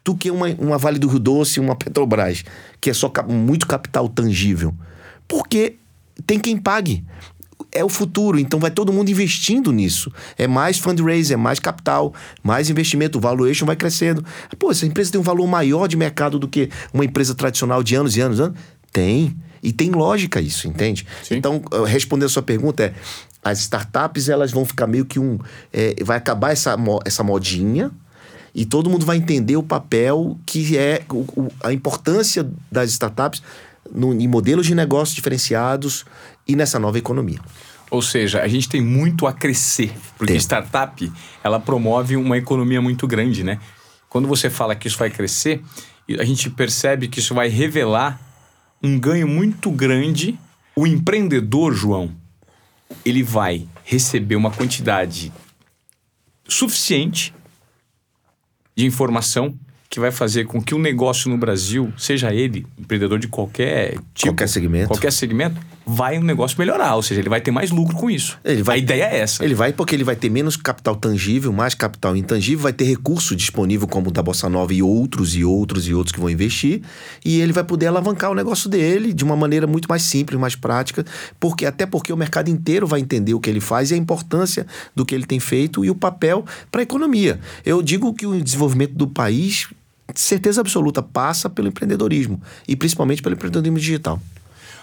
[0.04, 2.44] do que uma, uma Vale do Rio Doce, uma Petrobras,
[2.80, 4.74] que é só muito capital tangível?
[5.28, 5.76] Porque
[6.26, 7.04] tem quem pague
[7.72, 10.12] é o futuro, então vai todo mundo investindo nisso.
[10.36, 14.24] É mais fundraising, é mais capital, mais investimento, o valuation vai crescendo.
[14.58, 17.94] Pô, essa empresa tem um valor maior de mercado do que uma empresa tradicional de
[17.94, 18.40] anos e anos?
[18.40, 18.58] anos?
[18.92, 19.36] Tem.
[19.62, 21.06] E tem lógica isso, entende?
[21.22, 21.36] Sim.
[21.36, 22.94] Então, respondendo a sua pergunta, é:
[23.44, 25.38] as startups elas vão ficar meio que um.
[25.72, 27.90] É, vai acabar essa, essa modinha
[28.54, 33.42] e todo mundo vai entender o papel que é o, o, a importância das startups
[33.92, 36.04] no, em modelos de negócios diferenciados
[36.50, 37.38] e nessa nova economia.
[37.90, 40.40] Ou seja, a gente tem muito a crescer, porque tem.
[40.40, 43.58] startup ela promove uma economia muito grande, né?
[44.08, 45.62] Quando você fala que isso vai crescer,
[46.18, 48.20] a gente percebe que isso vai revelar
[48.82, 50.38] um ganho muito grande.
[50.74, 52.10] O empreendedor, João,
[53.04, 55.32] ele vai receber uma quantidade
[56.48, 57.32] suficiente
[58.76, 59.54] de informação
[59.88, 64.28] que vai fazer com que o negócio no Brasil, seja ele empreendedor de qualquer tipo,
[64.28, 65.60] qualquer segmento, qualquer segmento,
[65.92, 68.38] vai o negócio melhorar, ou seja, ele vai ter mais lucro com isso.
[68.44, 69.44] Ele vai, a ideia é essa.
[69.44, 73.34] Ele vai porque ele vai ter menos capital tangível, mais capital intangível, vai ter recurso
[73.34, 76.82] disponível como o da Bossa Nova e outros e outros e outros que vão investir,
[77.24, 80.54] e ele vai poder alavancar o negócio dele de uma maneira muito mais simples, mais
[80.54, 81.04] prática,
[81.38, 84.66] porque até porque o mercado inteiro vai entender o que ele faz e a importância
[84.94, 87.40] do que ele tem feito e o papel para a economia.
[87.64, 89.68] Eu digo que o desenvolvimento do país
[90.14, 94.20] certeza absoluta, passa pelo empreendedorismo e principalmente pelo empreendedorismo digital.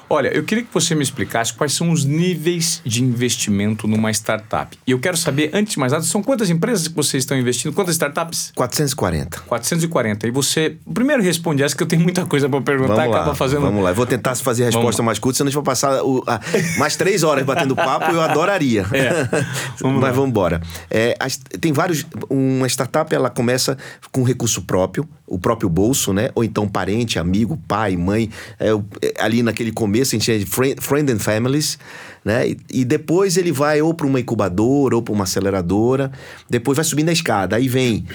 [0.10, 4.78] Olha, eu queria que você me explicasse quais são os níveis de investimento numa startup.
[4.88, 7.74] E eu quero saber, antes de mais nada, são quantas empresas que vocês estão investindo?
[7.74, 8.54] Quantas startups?
[8.56, 9.42] 440.
[9.42, 10.28] 440.
[10.28, 13.36] E você, primeiro responde essa, que eu tenho muita coisa para perguntar, vamos acaba lá,
[13.36, 13.62] fazendo...
[13.62, 16.02] Vamos lá, eu vou tentar fazer a resposta mais curta, senão a gente vai passar
[16.02, 16.40] o, a,
[16.78, 18.86] mais três horas batendo papo, eu adoraria.
[18.94, 19.28] É.
[19.82, 20.62] Vamos Mas vamos embora.
[20.90, 21.18] É,
[21.60, 22.06] tem vários...
[22.30, 23.78] Uma startup, ela começa
[24.12, 26.30] com recurso próprio, o próprio bolso, né?
[26.34, 28.70] Ou então parente, amigo, pai, mãe, é,
[29.02, 31.78] é ali naquele começo a gente é friend, friend and families,
[32.24, 32.48] né?
[32.48, 36.12] E, e depois ele vai ou para uma incubadora ou para uma aceleradora,
[36.50, 37.58] depois vai subindo a escada.
[37.58, 38.06] Aí vem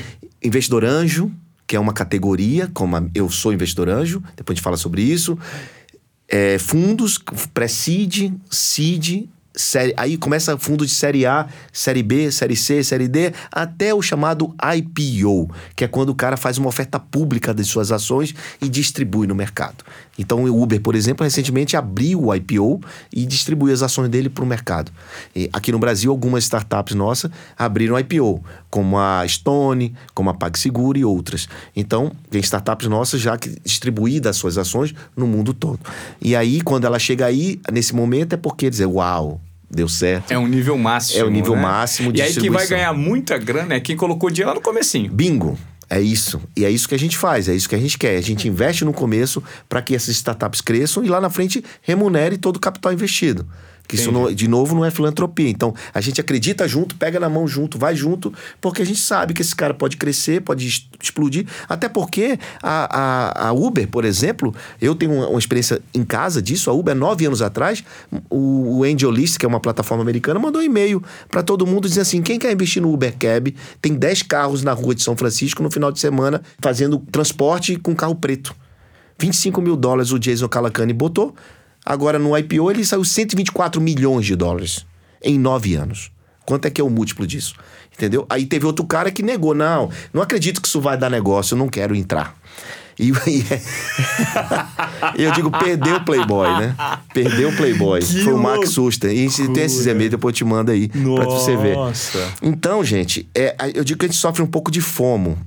[0.42, 1.30] investidor anjo,
[1.66, 5.02] que é uma categoria, como a, eu sou investidor anjo, depois a gente fala sobre
[5.02, 5.38] isso.
[6.26, 7.18] É, fundos,
[7.52, 13.32] pré-seed, seed série, aí começa fundo de série A, série B, série C, série D,
[13.50, 17.92] até o chamado IPO, que é quando o cara faz uma oferta pública de suas
[17.92, 19.84] ações e distribui no mercado.
[20.18, 22.80] Então o Uber, por exemplo, recentemente abriu o IPO
[23.12, 24.92] e distribuiu as ações dele para o mercado.
[25.34, 30.98] E aqui no Brasil, algumas startups nossas abriram IPO, como a Stone, como a PagSeguro
[30.98, 31.48] e outras.
[31.74, 35.80] Então, tem startups nossas já que distribuídas as suas ações no mundo todo.
[36.20, 39.40] E aí, quando ela chega aí, nesse momento, é porque dizer, uau,
[39.72, 40.30] deu certo.
[40.30, 41.20] É um nível máximo.
[41.20, 41.62] É o nível né?
[41.62, 44.60] máximo de E aí quem vai ganhar muita grana é quem colocou dinheiro lá no
[44.60, 45.10] comecinho.
[45.10, 45.58] Bingo.
[45.88, 46.40] É isso.
[46.56, 48.16] E é isso que a gente faz, é isso que a gente quer.
[48.16, 52.38] A gente investe no começo para que essas startups cresçam e lá na frente remunere
[52.38, 53.46] todo o capital investido.
[53.92, 55.50] Que isso, não, de novo, não é filantropia.
[55.50, 59.34] Então, a gente acredita junto, pega na mão junto, vai junto, porque a gente sabe
[59.34, 60.66] que esse cara pode crescer, pode
[60.98, 61.46] explodir.
[61.68, 66.40] Até porque a, a, a Uber, por exemplo, eu tenho uma, uma, experiência em casa
[66.40, 66.70] disso.
[66.70, 67.84] A Uber, nove anos atrás,
[68.30, 72.02] o, o AngelList, que é uma plataforma americana, mandou um e-mail para todo mundo dizendo
[72.02, 75.62] assim: quem quer investir no Uber Cab, tem 10 carros na rua de São Francisco
[75.62, 78.56] no final de semana fazendo transporte com carro preto.
[79.18, 81.34] 25 mil dólares o Jason Calacani botou.
[81.84, 84.86] Agora no IPO ele saiu 124 milhões de dólares
[85.22, 86.10] em nove anos.
[86.44, 87.54] Quanto é que é o múltiplo disso?
[87.94, 88.26] Entendeu?
[88.28, 89.54] Aí teve outro cara que negou.
[89.54, 92.36] Não, não acredito que isso vai dar negócio, eu não quero entrar.
[92.98, 93.10] E,
[95.16, 96.76] e eu digo, perdeu o Playboy, né?
[97.12, 98.00] Perdeu o Playboy.
[98.00, 99.10] Que Foi o Max Suster.
[99.10, 101.74] E se tem esses e-mails, depois eu te mando aí pra você ver.
[101.74, 102.32] Nossa.
[102.42, 105.38] Então, gente, é, eu digo que a gente sofre um pouco de FOMO.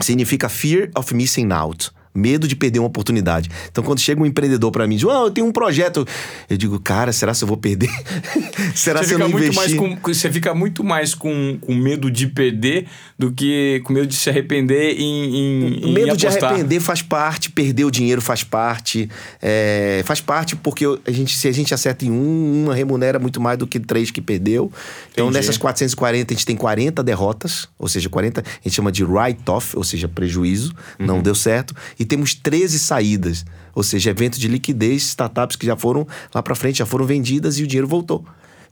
[0.00, 1.90] Significa Fear of Missing Out.
[2.16, 3.50] Medo de perder uma oportunidade.
[3.70, 6.06] Então, quando chega um empreendedor para mim e diz, oh, eu tenho um projeto.
[6.48, 7.90] Eu digo, cara, será se eu vou perder?
[8.74, 9.76] será Você se eu não investir?
[9.76, 12.86] com, você fica muito mais com, com medo de perder
[13.18, 17.02] do que com medo de se arrepender em, em, O em medo de arrepender faz
[17.02, 19.08] parte, perder o dinheiro faz parte.
[19.42, 23.40] é, faz parte porque a gente, se a gente acerta em um, uma remunera muito
[23.40, 24.70] mais do que três que perdeu.
[25.12, 25.38] Então, Entendi.
[25.38, 29.76] nessas 440, a gente tem 40 derrotas, ou seja, 40, a gente chama de write-off,
[29.76, 31.06] ou seja, prejuízo, Uhum.
[31.06, 31.74] não deu certo.
[31.98, 33.44] E temos 13 saídas,
[33.74, 37.58] ou seja, evento de liquidez, startups que já foram lá para frente, já foram vendidas
[37.58, 38.24] e o dinheiro voltou.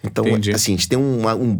[0.03, 0.53] Então, Entendi.
[0.53, 1.59] assim, a gente tem um, um,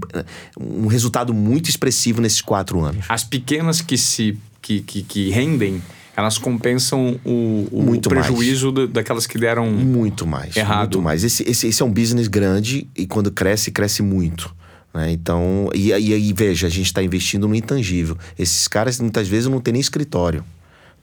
[0.61, 3.07] um resultado muito expressivo nesses quatro anos.
[3.09, 5.83] As pequenas que se que, que, que rendem,
[6.17, 8.27] elas compensam o, o Muito mais.
[8.27, 9.71] prejuízo do- daquelas que deram.
[9.71, 10.57] Muito mais.
[10.57, 10.97] Errado.
[10.97, 11.25] Muito mais.
[11.25, 14.55] Esse, esse, esse é um business grande e quando cresce, cresce muito.
[14.95, 15.11] Né?
[15.13, 18.17] Então, e aí, aí, veja, a gente está investindo no intangível.
[18.39, 20.45] Esses caras muitas vezes não tem nem escritório.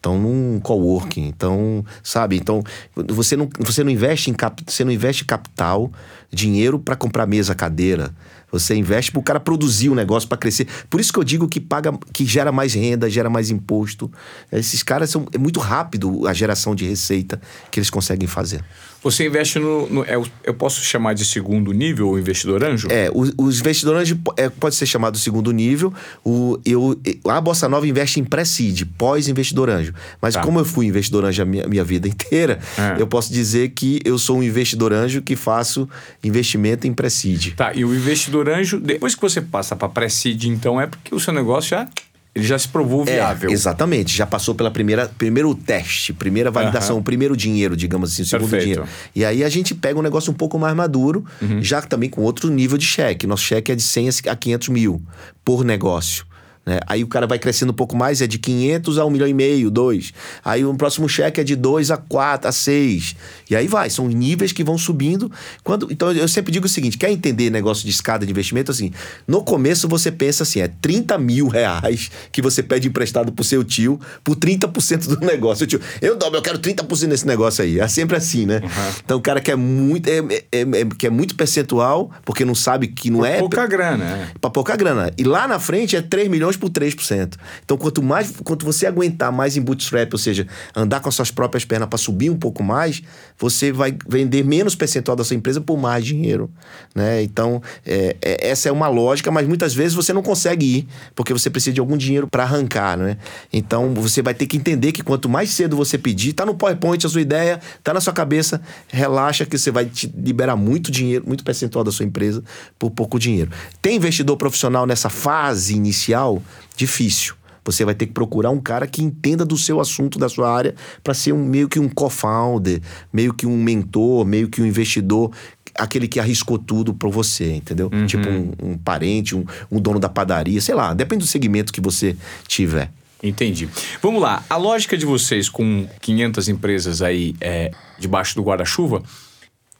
[0.01, 1.27] Estão num coworking.
[1.27, 2.35] Então, sabe?
[2.35, 2.63] Então,
[2.95, 5.91] você não, você não investe em cap, você não investe capital,
[6.33, 8.11] dinheiro para comprar mesa, cadeira.
[8.51, 10.67] Você investe para o cara produzir o negócio para crescer.
[10.89, 14.11] Por isso que eu digo que paga, que gera mais renda, gera mais imposto.
[14.51, 17.39] Esses caras são é muito rápido a geração de receita
[17.69, 18.65] que eles conseguem fazer.
[19.03, 19.89] Você investe no.
[19.89, 22.87] no- é o- eu posso chamar de segundo nível o investidor anjo?
[22.91, 25.91] É, os, os investidores anjo é, pode ser chamado segundo nível.
[26.23, 29.93] O, eu, a Bossa Nova investe em pré-seed, pós-investidor anjo.
[30.21, 30.41] Mas Tá.
[30.41, 33.01] como eu fui investidor anjo a minha, minha vida inteira, É.
[33.01, 35.89] eu posso dizer que eu sou um investidor anjo que faço
[36.23, 37.55] investimento em pré-seed.
[37.55, 41.19] Tá, e o investidor anjo, depois que você passa para pré-seed, então é porque o
[41.19, 41.87] seu negócio já,
[42.33, 43.49] ele já se provou viável.
[43.49, 44.15] É, exatamente.
[44.15, 48.49] Já passou pela primeira primeiro teste, primeira validação, o primeiro dinheiro, digamos assim, o segundo
[48.49, 48.63] Perfeito.
[48.63, 48.87] dinheiro.
[49.13, 51.25] E aí a gente pega um negócio um pouco mais maduro,
[51.59, 53.27] já também com outro nível de cheque.
[53.27, 55.01] Nosso cheque é de 100 a 500 mil
[55.43, 56.25] por negócio.
[56.65, 56.79] Né?
[56.87, 59.33] Aí o cara vai crescendo um pouco mais, é de 500 a 1 milhão e
[59.33, 60.13] meio, 2.
[60.45, 63.15] Aí o próximo cheque é de 2 a 4, a 6.
[63.49, 65.31] E aí vai, são níveis que vão subindo.
[65.63, 68.71] Quando, então eu sempre digo o seguinte: quer entender negócio de escada de investimento?
[68.71, 68.91] Assim,
[69.27, 73.63] no começo você pensa assim: é 30 mil reais que você pede emprestado pro seu
[73.63, 75.63] tio por 30% do negócio.
[75.63, 77.79] O tio, eu dobro, eu quero 30% nesse negócio aí.
[77.79, 78.61] É sempre assim, né?
[79.03, 80.17] Então o cara quer muito, é,
[80.51, 83.39] é, é- quer muito percentual, porque não sabe que não é.
[83.39, 84.27] Pouca grana, é.
[84.39, 85.11] Pra pouca grana.
[85.17, 87.35] E lá na frente é 3 milhões por 3%.
[87.63, 91.31] Então, quanto mais quanto você aguentar mais em bootstrap, ou seja, andar com as suas
[91.31, 93.01] próprias pernas para subir um pouco mais,
[93.37, 96.49] você vai vender menos percentual da sua empresa por mais dinheiro.
[96.95, 97.23] Né?
[97.23, 101.33] Então, é, é- essa é uma lógica, mas muitas vezes você não consegue ir, porque
[101.33, 102.97] você precisa de algum dinheiro para arrancar.
[102.97, 103.17] Né?
[103.51, 107.05] Então, você vai ter que entender que quanto mais cedo você pedir, tá no PowerPoint
[107.05, 111.23] a sua ideia, tá na sua cabeça, relaxa que você vai te liberar muito dinheiro,
[111.25, 112.43] muito percentual da sua empresa
[112.77, 113.51] por pouco dinheiro.
[113.81, 116.40] Tem investidor profissional nessa fase inicial?
[116.81, 117.35] Difícil.
[117.63, 120.73] Você vai ter que procurar um cara que entenda do seu assunto, da sua área,
[121.03, 122.81] para ser um, meio que um co-founder,
[123.13, 125.31] meio que um mentor, meio que um investidor,
[125.75, 127.87] aquele que arriscou tudo para você, entendeu?
[128.07, 131.79] Tipo um, um parente, um, um dono da padaria, sei lá, depende do segmento que
[131.79, 132.17] você
[132.47, 132.91] tiver.
[133.21, 133.69] Entendi.
[134.01, 134.43] Vamos lá.
[134.49, 137.69] A lógica de vocês com 500 empresas aí é,
[137.99, 139.03] debaixo do guarda-chuva,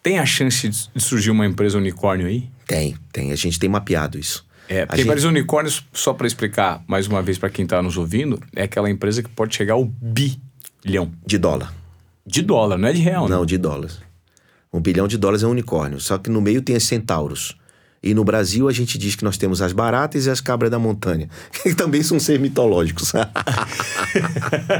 [0.03, 2.47] tem a chance de surgir uma empresa unicórnio aí?
[2.67, 3.31] Tem, tem.
[3.31, 4.45] A gente tem mapeado isso.
[4.73, 7.97] É, porque gente- vários unicórnios, só para explicar mais uma vez para quem está nos
[7.97, 11.73] ouvindo, é aquela empresa que pode chegar ao bilhão De dólar.
[12.25, 13.99] de dólar, não é de real, Não, de dólares.
[14.71, 15.99] Um bilhão de dólares é um unicórnio.
[15.99, 17.57] Só que no meio tem as centauros.
[18.01, 20.79] E no Brasil a gente diz que nós temos as baratas e as cabras da
[20.79, 21.27] montanha,
[21.61, 23.11] que também são seres mitológicos.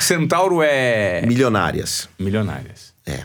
[0.00, 2.08] Centauro é Milionárias.
[2.18, 2.92] milionárias.
[3.06, 3.24] É.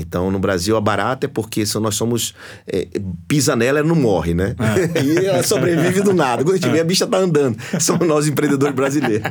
[0.00, 2.34] Então, no Brasil, a barata é porque só nós somos.
[2.66, 2.88] é,
[3.28, 4.54] pisa nela, ela não morre, né?
[5.04, 6.42] e ela sobrevive do nada.
[6.42, 7.56] Quando a gente vê, a bicha tá andando.
[7.80, 9.30] Somos nós, empreendedores brasileiros.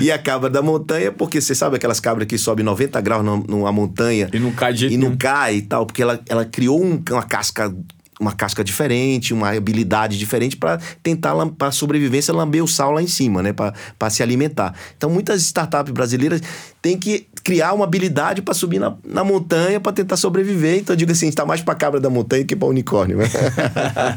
[0.00, 3.44] e a cabra da montanha, porque você sabe aquelas cabras que sobem 90 graus numa,
[3.46, 6.82] numa montanha E não cai de e não cai e tal, porque ela, ela criou
[6.82, 7.74] um- uma casca.
[8.18, 13.06] Uma casca diferente, uma habilidade diferente para tentar, para sobrevivência, lamber o sal lá em
[13.06, 13.52] cima, né?
[13.52, 14.74] Para se alimentar.
[14.96, 16.40] Então, muitas startups brasileiras
[16.80, 20.78] têm que criar uma habilidade para subir na, na montanha para tentar sobreviver.
[20.78, 23.18] Então, eu digo assim, está mais para cabra da montanha que para unicórnio.
[23.18, 23.26] né?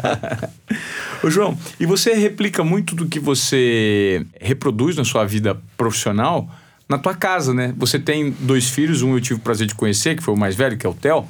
[1.22, 6.50] Ô, João, e você replica muito do que você reproduz na sua vida profissional
[6.90, 7.72] na tua casa, né?
[7.78, 10.56] Você tem dois filhos, um eu tive o prazer de conhecer, que foi o mais
[10.56, 11.24] velho, que é o Theo.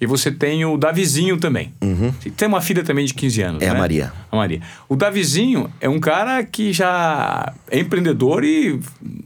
[0.00, 1.72] E você tem o Davizinho também.
[1.82, 2.12] Uhum.
[2.36, 3.62] Tem uma filha também de 15 anos.
[3.62, 3.78] É a né?
[3.78, 4.12] Maria.
[4.30, 4.60] A Maria.
[4.88, 8.80] O Davizinho é um cara que já é empreendedor e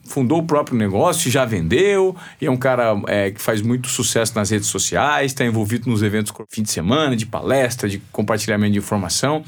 [0.04, 2.16] fundou o próprio negócio, já vendeu.
[2.40, 6.02] E é um cara é, que faz muito sucesso nas redes sociais, está envolvido nos
[6.02, 9.44] eventos fim de semana, de palestra, de compartilhamento de informação.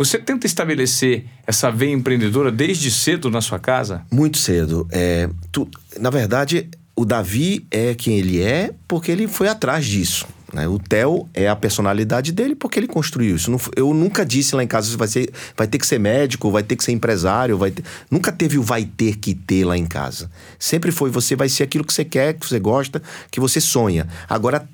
[0.00, 4.02] Você tenta estabelecer essa veia empreendedora desde cedo na sua casa?
[4.10, 4.88] Muito cedo.
[4.90, 5.68] É, tu,
[5.98, 10.26] na verdade, o Davi é quem ele é porque ele foi atrás disso.
[10.52, 10.66] Né?
[10.66, 13.56] O Theo é a personalidade dele porque ele construiu isso.
[13.76, 16.76] Eu nunca disse lá em casa vai, ser, vai ter que ser médico, vai ter
[16.76, 17.84] que ser empresário, vai ter...
[18.10, 20.30] nunca teve o vai ter que ter lá em casa.
[20.58, 24.08] Sempre foi você vai ser aquilo que você quer, que você gosta, que você sonha.
[24.28, 24.68] Agora,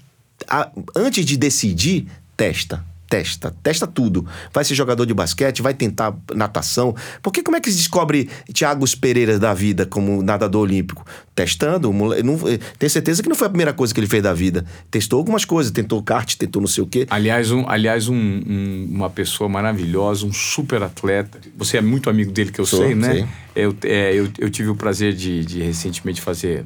[0.49, 2.07] a, antes de decidir,
[2.37, 4.27] testa testa, testa tudo.
[4.53, 6.95] Vai ser jogador de basquete, vai tentar natação.
[7.23, 11.05] Porque como é que se descobre Thiago Pereira da vida como nadador olímpico?
[11.35, 11.93] Testando.
[11.93, 12.39] Não,
[12.79, 14.65] tenho certeza que não foi a primeira coisa que ele fez da vida.
[14.91, 17.07] Testou algumas coisas, tentou kart, tentou não sei o quê.
[17.11, 21.39] Aliás, um, aliás um, um, uma pessoa maravilhosa, um super atleta.
[21.57, 23.13] Você é muito amigo dele, que eu Sou, sei, né?
[23.13, 23.27] Sei.
[23.55, 26.65] Eu, é, eu, eu tive o prazer de, de recentemente fazer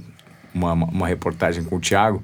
[0.55, 2.23] uma, uma reportagem com o Thiago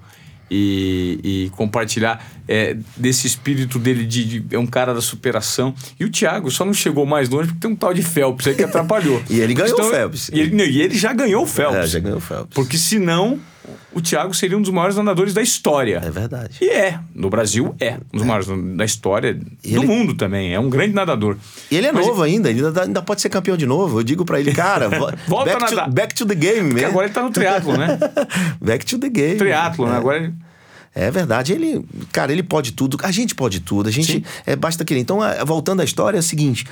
[0.50, 5.74] e, e compartilhar é, desse espírito dele de, de, é um cara da superação.
[5.98, 8.54] E o Thiago só não chegou mais longe porque tem um tal de Phelps aí
[8.54, 9.22] que atrapalhou.
[9.28, 10.30] e ele ganhou então, o Phelps.
[10.32, 11.76] E ele, e ele já ganhou o Phelps.
[11.76, 12.54] É, já ganhou o Phelps.
[12.54, 13.40] Porque senão
[13.92, 16.02] o Thiago seria um dos maiores nadadores da história.
[16.04, 16.58] É verdade.
[16.60, 16.98] E é.
[17.14, 17.94] No Brasil, é.
[18.12, 18.24] Um dos é.
[18.24, 19.86] maiores da história e do ele...
[19.86, 20.54] mundo também.
[20.54, 21.36] É um grande nadador.
[21.70, 22.50] E ele é Mas novo ainda.
[22.50, 24.00] Ele ainda, ainda pode ser campeão de novo.
[24.00, 24.88] Eu digo para ele, cara...
[25.26, 25.84] Volta back a nadar.
[25.86, 27.98] To, back to the game, Porque agora ele tá no triatlo, né?
[28.60, 29.36] back to the game.
[29.36, 29.96] Triatlo, né?
[29.96, 30.34] Agora ele...
[30.98, 34.82] É verdade, ele, cara, ele pode tudo, a gente pode tudo, a gente é, basta
[34.82, 35.00] querer.
[35.00, 36.64] Então, voltando à história, é o seguinte: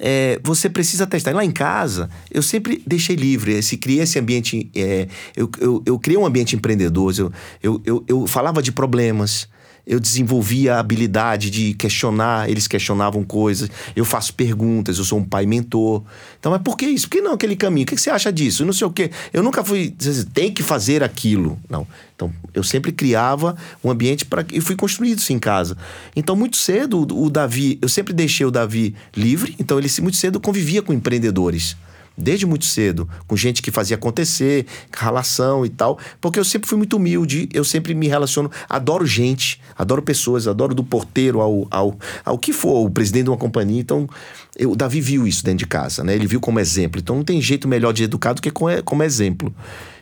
[0.00, 1.32] é, você precisa testar.
[1.32, 4.68] Lá em casa, eu sempre deixei livre, esse, criei esse ambiente.
[4.74, 5.06] É,
[5.36, 9.46] eu, eu, eu, criei um ambiente empreendedor, eu, eu, eu, eu falava de problemas
[9.88, 15.24] eu desenvolvia a habilidade de questionar, eles questionavam coisas, eu faço perguntas, eu sou um
[15.24, 16.02] pai mentor.
[16.38, 17.08] Então, mas por que isso?
[17.08, 17.84] Por que não aquele caminho?
[17.84, 18.66] O que você acha disso?
[18.66, 19.10] Não sei o quê.
[19.32, 19.94] Eu nunca fui,
[20.34, 21.58] tem que fazer aquilo.
[21.70, 21.86] Não.
[22.14, 25.76] Então, eu sempre criava um ambiente para e fui construído isso em casa.
[26.14, 30.38] Então, muito cedo, o Davi, eu sempre deixei o Davi livre, então ele muito cedo
[30.38, 31.76] convivia com empreendedores
[32.18, 36.76] desde muito cedo, com gente que fazia acontecer, relação e tal, porque eu sempre fui
[36.76, 41.96] muito humilde, eu sempre me relaciono, adoro gente, adoro pessoas, adoro do porteiro ao, ao,
[42.24, 44.08] ao que for, o presidente de uma companhia, então
[44.56, 46.14] eu, o Davi viu isso dentro de casa, né?
[46.14, 49.54] Ele viu como exemplo, então não tem jeito melhor de educar do que como exemplo.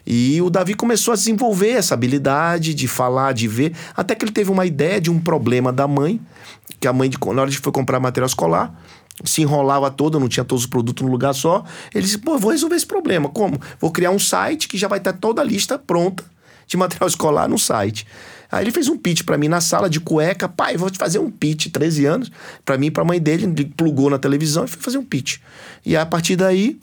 [0.07, 4.33] E o Davi começou a desenvolver essa habilidade de falar, de ver, até que ele
[4.33, 6.21] teve uma ideia de um problema da mãe,
[6.79, 8.73] que a mãe, na hora de foi comprar material escolar,
[9.25, 11.65] se enrolava todo, não tinha todos os produtos no lugar só.
[11.95, 13.29] Ele disse: pô, vou resolver esse problema.
[13.29, 13.61] Como?
[13.81, 16.25] Vou criar um site que já vai ter toda a lista pronta
[16.67, 18.07] de material escolar no site.
[18.51, 20.49] Aí ele fez um pitch para mim na sala de cueca.
[20.49, 22.33] Pai, vou te fazer um pitch, 13 anos,
[22.65, 23.45] para mim e pra mãe dele.
[23.45, 25.39] Ele plugou na televisão e foi fazer um pitch.
[25.85, 26.79] E a partir daí,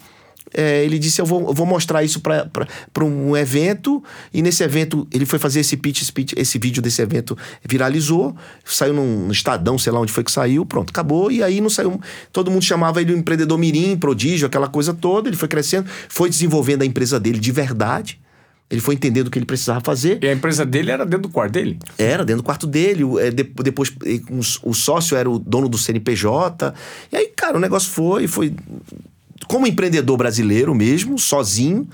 [0.54, 4.04] é, ele disse: Eu vou, eu vou mostrar isso para um evento.
[4.34, 8.36] E nesse evento, ele foi fazer esse pitch, esse pitch, esse vídeo desse evento viralizou,
[8.64, 11.32] saiu num Estadão, sei lá onde foi que saiu, pronto, acabou.
[11.32, 12.00] E aí não saiu.
[12.32, 15.28] Todo mundo chamava ele um empreendedor mirim, prodígio, aquela coisa toda.
[15.30, 18.20] Ele foi crescendo, foi desenvolvendo a empresa dele de verdade.
[18.70, 20.18] Ele foi entendendo o que ele precisava fazer.
[20.24, 21.78] E a empresa dele era dentro do quarto dele?
[21.96, 23.04] Era, dentro do quarto dele.
[23.20, 23.94] É, depois,
[24.64, 26.74] o sócio era o dono do CNPJ.
[27.12, 28.56] E aí, cara, o negócio foi, foi
[29.48, 31.88] como empreendedor brasileiro mesmo, sozinho.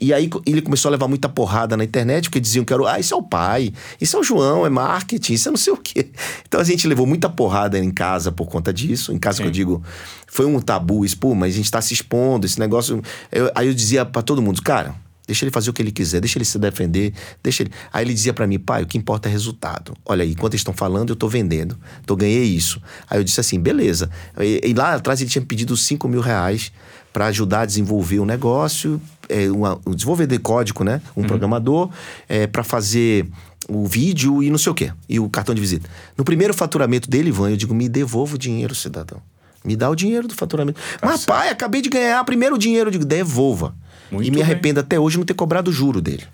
[0.00, 2.98] E aí ele começou a levar muita porrada na internet, porque diziam que era, ah,
[2.98, 5.76] isso é o pai, isso é o João, é marketing, isso é não sei o
[5.76, 6.08] quê.
[6.48, 9.12] Então a gente levou muita porrada em casa por conta disso.
[9.12, 9.42] Em casa Sim.
[9.44, 9.82] que eu digo,
[10.26, 13.02] foi um tabu, isso, pô, mas a gente tá se expondo, esse negócio.
[13.30, 14.94] Eu, aí eu dizia para todo mundo, cara,
[15.32, 17.72] Deixa ele fazer o que ele quiser, deixa ele se defender, deixa ele.
[17.90, 19.94] Aí ele dizia para mim, pai, o que importa é resultado.
[20.04, 21.78] Olha aí, enquanto eles estão falando, eu tô vendendo.
[22.04, 22.82] Então ganhei isso.
[23.08, 24.10] Aí eu disse assim, beleza.
[24.38, 26.70] E, e lá atrás ele tinha pedido 5 mil reais
[27.14, 31.00] para ajudar a desenvolver o um negócio, é, uma, um desenvolvedor de código, né?
[31.16, 31.26] Um uhum.
[31.26, 31.88] programador,
[32.28, 33.26] é, para fazer
[33.66, 34.92] o vídeo e não sei o quê.
[35.08, 35.88] E o cartão de visita.
[36.14, 39.22] No primeiro faturamento dele, Ivan, eu digo, me devolva o dinheiro, cidadão.
[39.64, 40.78] Me dá o dinheiro do faturamento.
[41.00, 42.88] Tá Mas, pai, acabei de ganhar primeiro o dinheiro.
[42.88, 43.74] Eu digo, devolva.
[44.12, 44.44] Muito e me bem.
[44.44, 46.24] arrependo até hoje de não ter cobrado o juro dele.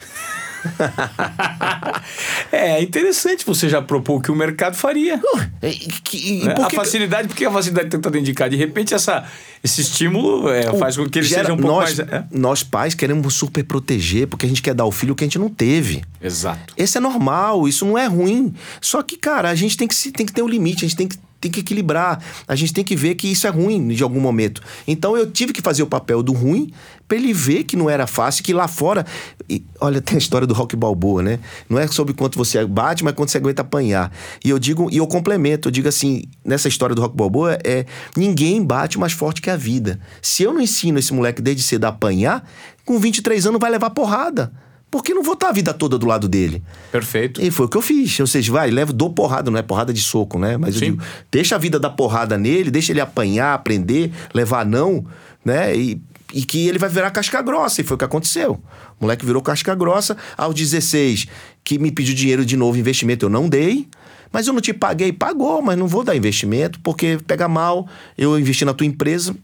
[2.51, 5.17] é interessante você já propor o que o mercado faria.
[5.17, 6.55] Uh, e, e, né?
[6.59, 9.25] A facilidade, porque a facilidade tentando indicar, de repente essa,
[9.63, 12.13] esse estímulo é, faz com que ele gera, seja um pouco nós, mais.
[12.13, 12.25] É?
[12.33, 15.27] Nós pais queremos super proteger porque a gente quer dar ao filho o que a
[15.27, 16.03] gente não teve.
[16.21, 16.75] Exato.
[16.77, 18.53] Esse é normal, isso não é ruim.
[18.81, 21.07] Só que, cara, a gente tem que, tem que ter um limite, a gente tem
[21.07, 22.23] que tem que equilibrar.
[22.47, 24.61] A gente tem que ver que isso é ruim de algum momento.
[24.87, 26.73] Então eu tive que fazer o papel do ruim
[27.07, 29.07] para ele ver que não era fácil, que lá fora.
[29.49, 31.39] E, olha, tem a história do rock balboa, né?
[31.69, 34.13] Não é sobre quanto você bate, mas quanto você aguenta apanhar.
[34.45, 37.87] E eu digo, e eu complemento, eu digo assim, nessa história do rock balboa, é
[38.17, 39.99] ninguém bate mais forte que a vida.
[40.21, 42.47] Se eu não ensino esse moleque desde cedo a apanhar,
[42.85, 44.53] com 23 anos vai levar porrada.
[44.91, 46.63] Porque não vou estar a vida toda do lado dele.
[46.91, 47.43] Perfeito.
[47.43, 48.19] E foi o que eu fiz.
[48.21, 50.57] Ou seja, vai, levo, dou porrada, não é porrada de soco, né?
[50.57, 50.91] Mas eu Sim.
[50.93, 55.05] digo, deixa a vida dar porrada nele, deixa ele apanhar, aprender, levar não,
[55.45, 55.77] né?
[55.77, 56.01] E,
[56.33, 57.83] e que ele vai virar casca grossa.
[57.83, 58.61] E foi o que aconteceu.
[58.99, 60.17] O moleque virou casca grossa.
[60.37, 61.27] Aos 16,
[61.63, 63.87] que me pediu dinheiro de novo, investimento, eu não dei.
[64.33, 68.39] Mas eu não te paguei, pagou, mas não vou dar investimento, porque pega mal, eu
[68.39, 69.35] investi na tua empresa.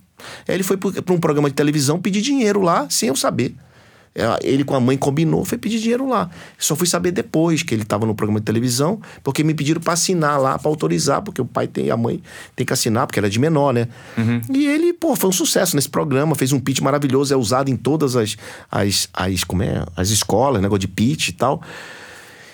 [0.47, 3.55] Aí ele foi para um programa de televisão pedir dinheiro lá, sem eu saber.
[4.14, 6.30] É, Ele com a mãe combinou, foi pedir dinheiro lá.
[6.56, 9.94] Só fui saber depois que ele estava no programa de televisão, porque me pediram para
[9.94, 12.22] assinar lá, para autorizar, porque o pai tem a mãe
[12.54, 13.88] tem que assinar, porque ela é de menor, né?
[14.52, 17.76] E ele, pô, foi um sucesso nesse programa, fez um pitch maravilhoso, é usado em
[17.76, 18.36] todas as,
[18.70, 19.84] as, as, como é?
[19.96, 21.60] as escolas, negócio de pitch e tal.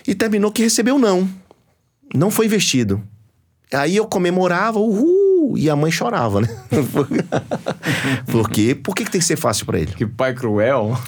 [0.07, 1.29] E terminou que recebeu não.
[2.15, 3.03] Não foi investido.
[3.73, 5.20] Aí eu comemorava, uhul,
[5.57, 6.49] e a mãe chorava, né?
[8.31, 9.93] Porque, por que, que tem que ser fácil para ele?
[9.93, 10.99] Que pai cruel.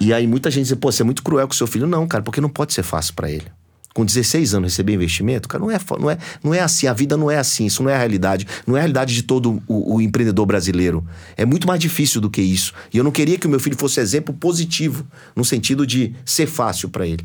[0.00, 1.86] E aí muita gente diz, pô, você é muito cruel com seu filho.
[1.86, 3.46] Não, cara, porque não pode ser fácil para ele.
[3.94, 6.88] Com 16 anos receber investimento, cara, não é, não, é, não é assim.
[6.88, 7.66] A vida não é assim.
[7.66, 8.46] Isso não é a realidade.
[8.66, 11.06] Não é a realidade de todo o, o empreendedor brasileiro.
[11.36, 12.72] É muito mais difícil do que isso.
[12.92, 16.46] E eu não queria que o meu filho fosse exemplo positivo, no sentido de ser
[16.46, 17.24] fácil para ele.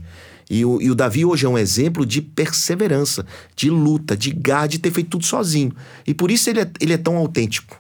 [0.50, 3.26] E o, e o Davi hoje é um exemplo de perseverança,
[3.56, 5.72] de luta, de garra, de ter feito tudo sozinho.
[6.08, 7.80] E por isso ele é, ele é tão autêntico.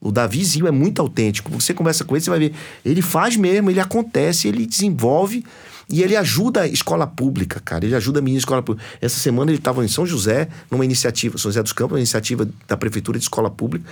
[0.00, 1.50] O Davizinho é muito autêntico.
[1.52, 2.52] Você conversa com ele, você vai ver.
[2.84, 5.42] Ele faz mesmo, ele acontece, ele desenvolve
[5.88, 7.84] e ele ajuda a escola pública, cara.
[7.84, 8.86] Ele ajuda a minha escola pública.
[9.00, 12.46] Essa semana ele estava em São José, numa iniciativa, São José dos Campos, uma iniciativa
[12.68, 13.84] da Prefeitura de Escola Pública.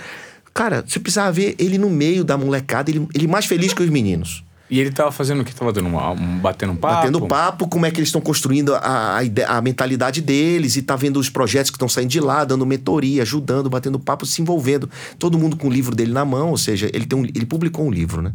[0.53, 3.89] Cara, você precisava ver ele no meio da molecada, ele, ele mais feliz que os
[3.89, 4.43] meninos.
[4.73, 5.53] E ele tava fazendo o que?
[5.53, 6.95] Tava dando uma, um, batendo papo?
[6.95, 10.81] Batendo papo, como é que eles estão construindo a, a, ide- a mentalidade deles e
[10.81, 14.41] tá vendo os projetos que estão saindo de lá, dando mentoria, ajudando, batendo papo, se
[14.41, 14.89] envolvendo.
[15.19, 17.85] Todo mundo com o livro dele na mão, ou seja, ele, tem um, ele publicou
[17.85, 18.33] um livro, né?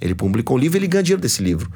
[0.00, 1.70] Ele publicou um livro e ele ganha dinheiro desse livro.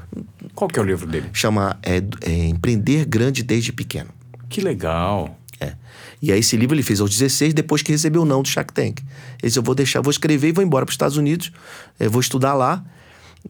[0.55, 1.27] Qual que é o livro dele?
[1.35, 4.09] Chama é, é, Empreender Grande Desde Pequeno.
[4.49, 5.39] Que legal.
[5.61, 5.75] É.
[6.23, 8.73] E aí esse livro ele fez aos 16, depois que recebeu o não do Shark
[8.73, 9.01] Tank.
[9.01, 9.07] Ele
[9.43, 11.53] disse, eu vou deixar, vou escrever e vou embora para os Estados Unidos,
[12.01, 12.83] eu vou estudar lá.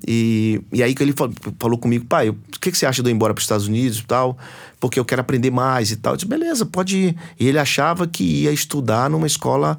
[0.06, 3.08] E, e aí que ele falou, falou comigo, pai, o que, que você acha de
[3.08, 4.36] eu ir embora para os Estados Unidos e tal?
[4.78, 6.12] Porque eu quero aprender mais e tal.
[6.12, 7.16] Eu disse, beleza, pode ir.
[7.38, 9.78] E ele achava que ia estudar numa escola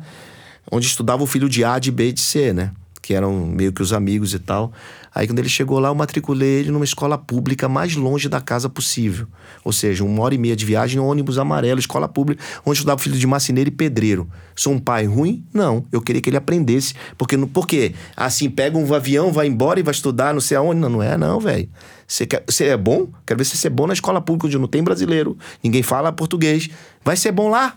[0.71, 2.71] onde estudava o filho de A, de B e de C, né?
[3.01, 4.71] Que eram meio que os amigos e tal.
[5.13, 8.69] Aí quando ele chegou lá, eu matriculei ele numa escola pública mais longe da casa
[8.69, 9.27] possível.
[9.63, 12.99] Ou seja, uma hora e meia de viagem, um ônibus amarelo, escola pública, onde estudava
[12.99, 14.29] o filho de marceneiro e pedreiro.
[14.55, 15.43] Sou um pai ruim?
[15.53, 15.85] Não.
[15.91, 16.93] Eu queria que ele aprendesse.
[17.17, 17.93] Porque, não- por quê?
[18.15, 20.79] Assim, pega um avião, vai embora e vai estudar não sei aonde.
[20.79, 21.67] Não, não é não, velho.
[22.07, 23.07] Você, quer, você é bom?
[23.25, 26.11] Quero ver se você é bom na escola pública, onde não tem brasileiro, ninguém fala
[26.11, 26.69] português.
[27.03, 27.75] Vai ser bom lá.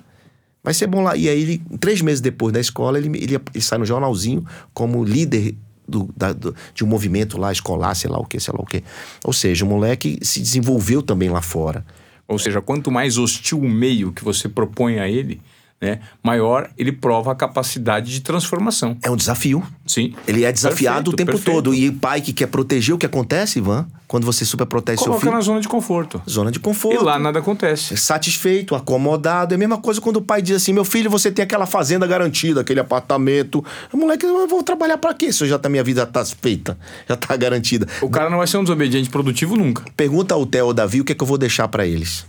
[0.64, 1.16] Vai ser bom lá.
[1.16, 5.04] E aí, ele, três meses depois da escola, ele, ele, ele sai no jornalzinho como
[5.04, 5.54] líder
[5.92, 8.66] do, da- do- de um movimento lá escolar, sei lá o que, sei lá o
[8.66, 8.82] que.
[9.24, 11.84] Ou seja, o moleque se desenvolveu também lá fora.
[12.26, 15.40] Ou seja, quanto mais hostil o meio que você propõe a ele,
[15.82, 18.96] né, maior ele prova a capacidade de transformação.
[19.02, 19.64] É um desafio.
[19.84, 20.14] Sim.
[20.28, 21.56] Ele é desafiado Perfeito, o tempo perfeito.
[21.56, 21.74] todo.
[21.74, 23.84] E o pai que quer proteger, o que acontece, Ivan?
[24.06, 25.32] Quando você superprotege seu Coloca filho?
[25.32, 26.22] na zona de conforto.
[26.28, 27.00] Zona de conforto.
[27.00, 27.96] E lá nada acontece.
[27.96, 29.54] satisfeito, acomodado.
[29.54, 32.06] É a mesma coisa quando o pai diz assim: meu filho, você tem aquela fazenda
[32.06, 33.64] garantida, aquele apartamento.
[33.92, 35.32] O moleque, eu vou trabalhar pra quê?
[35.32, 36.78] Se eu já tá, minha vida tá feita,
[37.08, 37.88] já tá garantida.
[38.02, 39.82] O cara não vai ser um desobediente produtivo nunca.
[39.96, 42.26] Pergunta ao Theo ou Davi o que é que eu vou deixar pra eles.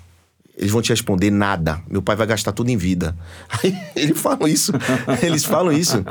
[0.63, 1.81] Eles vão te responder nada.
[1.89, 3.13] Meu pai vai gastar tudo em vida.
[3.61, 4.71] Aí eles falam isso.
[5.21, 6.01] Eles falam isso.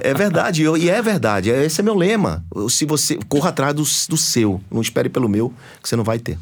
[0.00, 0.62] É verdade.
[0.62, 1.50] eu- e é verdade.
[1.50, 2.44] Esse é meu lema.
[2.70, 5.52] Se você corra atrás do, do seu, não espere pelo meu,
[5.82, 6.38] que você não vai ter.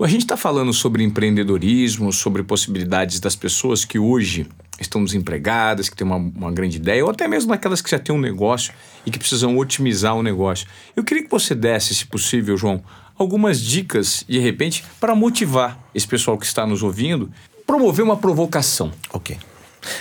[0.00, 4.46] A gente está falando sobre empreendedorismo, sobre possibilidades das pessoas que hoje
[4.80, 8.14] estão desempregadas, que têm uma, uma grande ideia, ou até mesmo aquelas que já têm
[8.14, 8.72] um negócio
[9.06, 10.66] e que precisam otimizar o negócio.
[10.96, 12.82] Eu queria que você desse, se possível, João,
[13.18, 17.30] algumas dicas, de repente, para motivar esse pessoal que está nos ouvindo,
[17.66, 18.92] promover uma provocação.
[19.12, 19.36] Ok.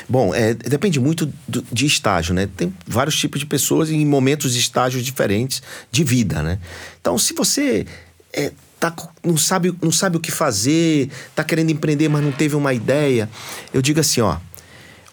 [0.08, 2.48] Bom, é, depende muito do- de estágio, né?
[2.56, 5.62] Tem vários tipos de pessoas em momentos e estágios diferentes
[5.92, 6.58] de vida, né?
[7.02, 7.86] Então, se você
[8.32, 8.94] é, tá,
[9.24, 13.30] não, sabe, não sabe o que fazer, tá querendo empreender, mas não teve uma ideia,
[13.74, 14.38] eu digo assim, ó,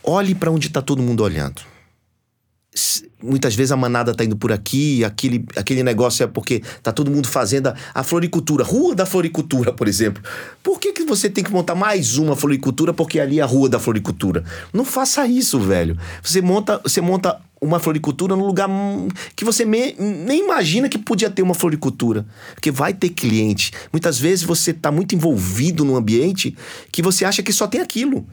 [0.05, 1.63] olhe para onde está todo mundo olhando.
[3.23, 7.11] Muitas vezes a manada tá indo por aqui, aquele, aquele negócio é porque tá todo
[7.11, 10.23] mundo fazendo a, a, floricultura, rua da floricultura, por exemplo.
[10.63, 13.69] Por que, que você tem que montar mais uma floricultura porque ali é a rua
[13.69, 14.45] da floricultura?
[14.73, 15.99] Não faça isso, velho.
[16.23, 18.69] Você monta, você monta uma floricultura num lugar
[19.37, 22.25] que você me, nem imagina que podia ter uma floricultura.
[22.55, 23.73] Porque vai ter cliente.
[23.93, 26.57] Muitas vezes você tá muito envolvido num ambiente
[26.93, 28.27] que você acha que só tem aquilo.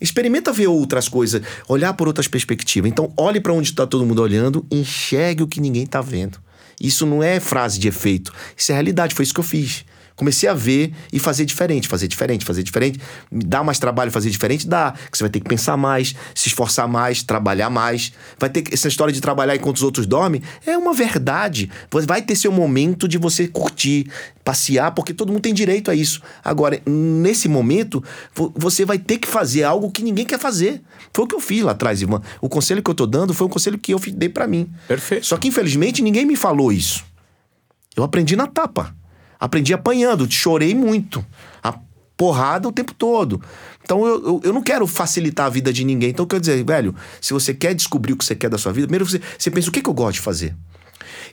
[0.00, 2.90] Experimenta ver outras coisas, olhar por outras perspectivas.
[2.90, 6.38] Então, olhe para onde está todo mundo olhando, enxergue o que ninguém está vendo.
[6.80, 9.84] Isso não é frase de efeito, isso é realidade, foi isso que eu fiz.
[10.18, 13.00] Comecei a ver e fazer diferente, fazer diferente, fazer diferente.
[13.30, 14.66] Me dá mais trabalho fazer diferente?
[14.66, 14.92] Dá.
[15.10, 18.12] Que você vai ter que pensar mais, se esforçar mais, trabalhar mais.
[18.36, 21.70] Vai ter essa história de trabalhar enquanto os outros dormem é uma verdade.
[21.90, 24.10] Vai ter seu momento de você curtir,
[24.44, 26.20] passear, porque todo mundo tem direito a isso.
[26.44, 28.02] Agora, nesse momento,
[28.56, 30.82] você vai ter que fazer algo que ninguém quer fazer.
[31.14, 32.20] Foi o que eu fiz lá atrás, Ivan.
[32.40, 34.68] O conselho que eu tô dando foi um conselho que eu dei para mim.
[34.88, 35.26] Perfeito.
[35.26, 37.04] Só que, infelizmente, ninguém me falou isso.
[37.96, 38.94] Eu aprendi na tapa.
[39.38, 41.24] Aprendi apanhando, chorei muito.
[41.62, 41.78] A
[42.16, 43.40] porrada o tempo todo.
[43.84, 46.10] Então eu, eu, eu, não quero facilitar a vida de ninguém.
[46.10, 48.72] Então eu quero dizer, velho, se você quer descobrir o que você quer da sua
[48.72, 50.54] vida, primeiro você, você pensa o que, que eu gosto de fazer.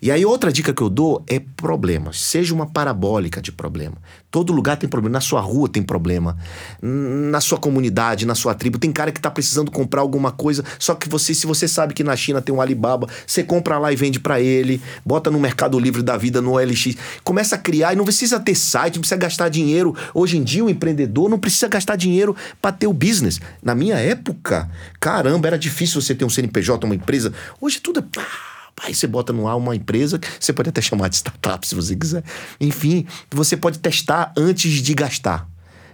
[0.02, 2.22] E aí, outra dica que eu dou é problemas.
[2.22, 3.98] Seja uma parabólica de problema.
[4.30, 5.14] Todo lugar tem problema.
[5.14, 6.38] Na sua rua tem problema.
[6.82, 8.78] Na sua comunidade, na sua tribo.
[8.78, 10.64] Tem cara que tá precisando comprar alguma coisa.
[10.78, 13.92] Só que você, se você sabe que na China tem um Alibaba, você compra lá
[13.92, 14.82] e vende para ele.
[15.06, 16.96] Bota no Mercado Livre da vida, no OLX.
[17.24, 19.96] Começa a criar e não precisa ter site, não precisa gastar dinheiro.
[20.14, 23.40] Hoje em dia, o empreendedor não precisa gastar dinheiro para ter o business.
[23.64, 24.70] Na minha época,
[25.00, 27.34] caramba, era difícil você ter um CNPJ, uma empresa.
[27.62, 31.16] Hoje tudo é Aí você bota no ar uma empresa, você pode até chamar de
[31.16, 32.24] startup se você quiser.
[32.60, 35.48] Enfim, você pode testar antes de gastar.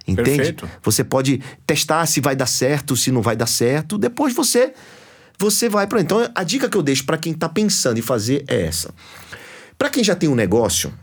[0.08, 0.38] Entende?
[0.38, 0.70] Perfeito.
[0.82, 3.98] Você pode testar se vai dar certo, se não vai dar certo.
[3.98, 4.74] Depois você
[5.38, 8.44] você vai para então a dica que eu deixo para quem está pensando em fazer
[8.48, 8.94] é essa.
[9.78, 10.94] Para quem já tem um negócio,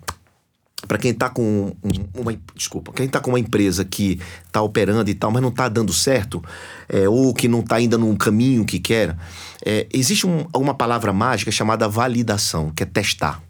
[0.86, 1.74] para quem está com
[2.14, 5.68] uma desculpa, quem tá com uma empresa que está operando e tal, mas não está
[5.68, 6.42] dando certo,
[6.88, 9.16] é, ou que não está ainda num caminho que quer,
[9.64, 13.42] é, existe um, uma palavra mágica chamada validação, que é testar.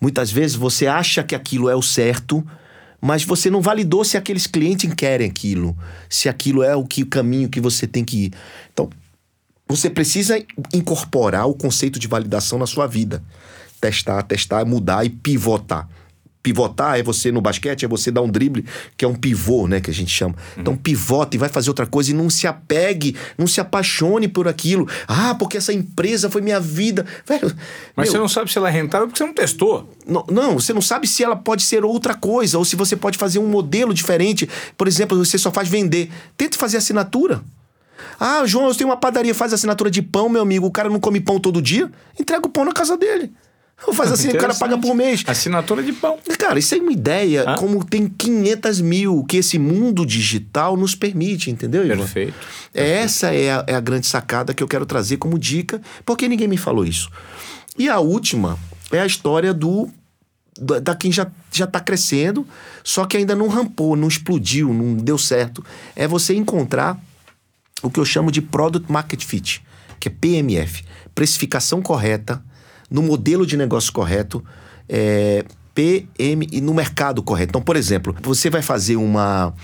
[0.00, 2.44] Muitas vezes você acha que aquilo é o certo,
[3.00, 5.76] mas você não validou se aqueles clientes querem aquilo,
[6.08, 8.32] se aquilo é o que o caminho que você tem que ir.
[8.72, 8.90] Então,
[9.66, 10.38] você precisa
[10.72, 13.22] incorporar o conceito de validação na sua vida.
[13.80, 15.88] Testar, testar, mudar e pivotar
[16.42, 18.64] pivotar é você no basquete, é você dar um drible,
[18.96, 20.34] que é um pivô, né, que a gente chama.
[20.56, 20.62] Uhum.
[20.62, 24.48] Então pivota e vai fazer outra coisa e não se apegue, não se apaixone por
[24.48, 24.88] aquilo.
[25.06, 27.06] Ah, porque essa empresa foi minha vida.
[27.26, 27.54] Velho,
[27.94, 29.88] Mas meu, você não sabe se ela é rentável porque você não testou.
[30.06, 33.16] Não, não, você não sabe se ela pode ser outra coisa ou se você pode
[33.16, 34.48] fazer um modelo diferente.
[34.76, 36.10] Por exemplo, você só faz vender.
[36.36, 37.42] Tente fazer assinatura.
[38.18, 40.66] Ah, João, eu tenho uma padaria, faz assinatura de pão, meu amigo.
[40.66, 43.32] O cara não come pão todo dia, entrega o pão na casa dele.
[43.94, 45.22] Faz assim, o cara paga por mês.
[45.26, 46.18] Assinatura de pão.
[46.38, 47.54] Cara, isso é uma ideia Hã?
[47.56, 51.98] como tem 500 mil que esse mundo digital nos permite, entendeu, Ivan?
[51.98, 52.34] Perfeito.
[52.72, 56.48] Essa é a, é a grande sacada que eu quero trazer como dica, porque ninguém
[56.48, 57.10] me falou isso.
[57.78, 58.58] E a última
[58.90, 59.90] é a história do
[60.60, 62.46] da, da quem já, já tá crescendo,
[62.84, 65.64] só que ainda não rampou, não explodiu, não deu certo.
[65.96, 67.00] É você encontrar
[67.82, 69.62] o que eu chamo de Product Market Fit,
[69.98, 72.42] que é PMF, precificação correta
[72.92, 74.44] no modelo de negócio correto,
[74.88, 77.50] é, PM e no mercado correto.
[77.50, 79.54] Então, por exemplo, você vai fazer uma.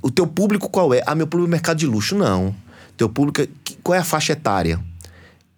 [0.00, 1.02] O teu público qual é?
[1.04, 2.14] Ah, meu público é mercado de luxo.
[2.14, 2.54] Não.
[2.96, 3.42] Teu público.
[3.42, 3.48] É...
[3.82, 4.78] Qual é a faixa etária?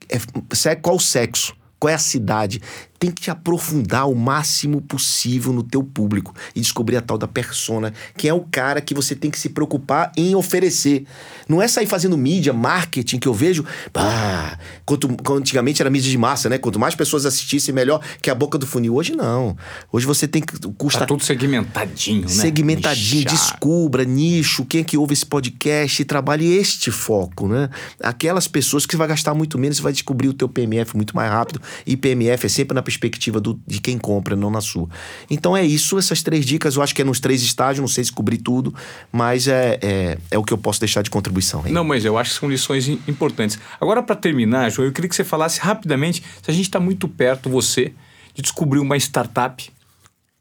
[0.08, 1.54] É, qual o sexo?
[1.78, 2.62] Qual é a cidade?
[3.04, 7.28] Tem que te aprofundar o máximo possível no teu público e descobrir a tal da
[7.28, 11.04] persona, que é o cara que você tem que se preocupar em oferecer.
[11.46, 13.62] Não é sair fazendo mídia, marketing, que eu vejo.
[13.94, 16.56] Ah, quanto, antigamente era mídia de massa, né?
[16.56, 18.94] Quanto mais pessoas assistissem, melhor que a boca do funil.
[18.94, 19.54] Hoje não.
[19.92, 20.58] Hoje você tem que.
[20.78, 22.28] Custa, tá tudo segmentadinho, né?
[22.28, 23.34] Segmentadinho, Nichar.
[23.34, 27.68] descubra, nicho, quem é que ouve esse podcast e trabalhe este foco, né?
[28.02, 31.14] Aquelas pessoas que você vai gastar muito menos, você vai descobrir o teu PMF muito
[31.14, 31.60] mais rápido.
[31.86, 32.93] E PMF é sempre na perspectiva
[33.40, 34.88] do, de quem compra, não na sua.
[35.30, 38.04] Então é isso, essas três dicas, eu acho que é nos três estágios, não sei
[38.04, 38.74] se cobrir tudo,
[39.12, 41.66] mas é, é, é o que eu posso deixar de contribuição.
[41.66, 41.72] Hein?
[41.72, 43.58] Não, mas eu acho que são lições importantes.
[43.80, 47.08] Agora, para terminar, João, eu queria que você falasse rapidamente se a gente está muito
[47.08, 47.92] perto, você,
[48.34, 49.70] de descobrir uma startup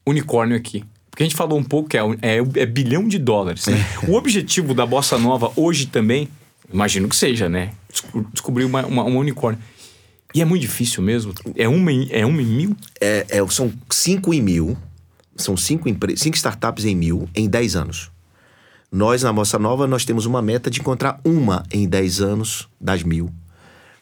[0.06, 0.84] unicórnio aqui.
[1.10, 3.68] Porque a gente falou um pouco que é, é, é bilhão de dólares.
[3.68, 3.78] Né?
[4.08, 6.28] o objetivo da Bossa Nova hoje também,
[6.74, 7.72] imagino que seja, né?
[8.32, 9.62] Descobrir uma, uma, uma unicórnio.
[10.34, 11.34] E é muito difícil mesmo?
[11.56, 12.78] É uma em, é uma em mil?
[13.00, 14.78] É, é, são cinco em mil.
[15.36, 18.12] São cinco, cinco startups em mil em dez anos.
[18.92, 23.04] Nós, na Moça Nova, nós temos uma meta de encontrar uma em dez anos das
[23.04, 23.32] mil.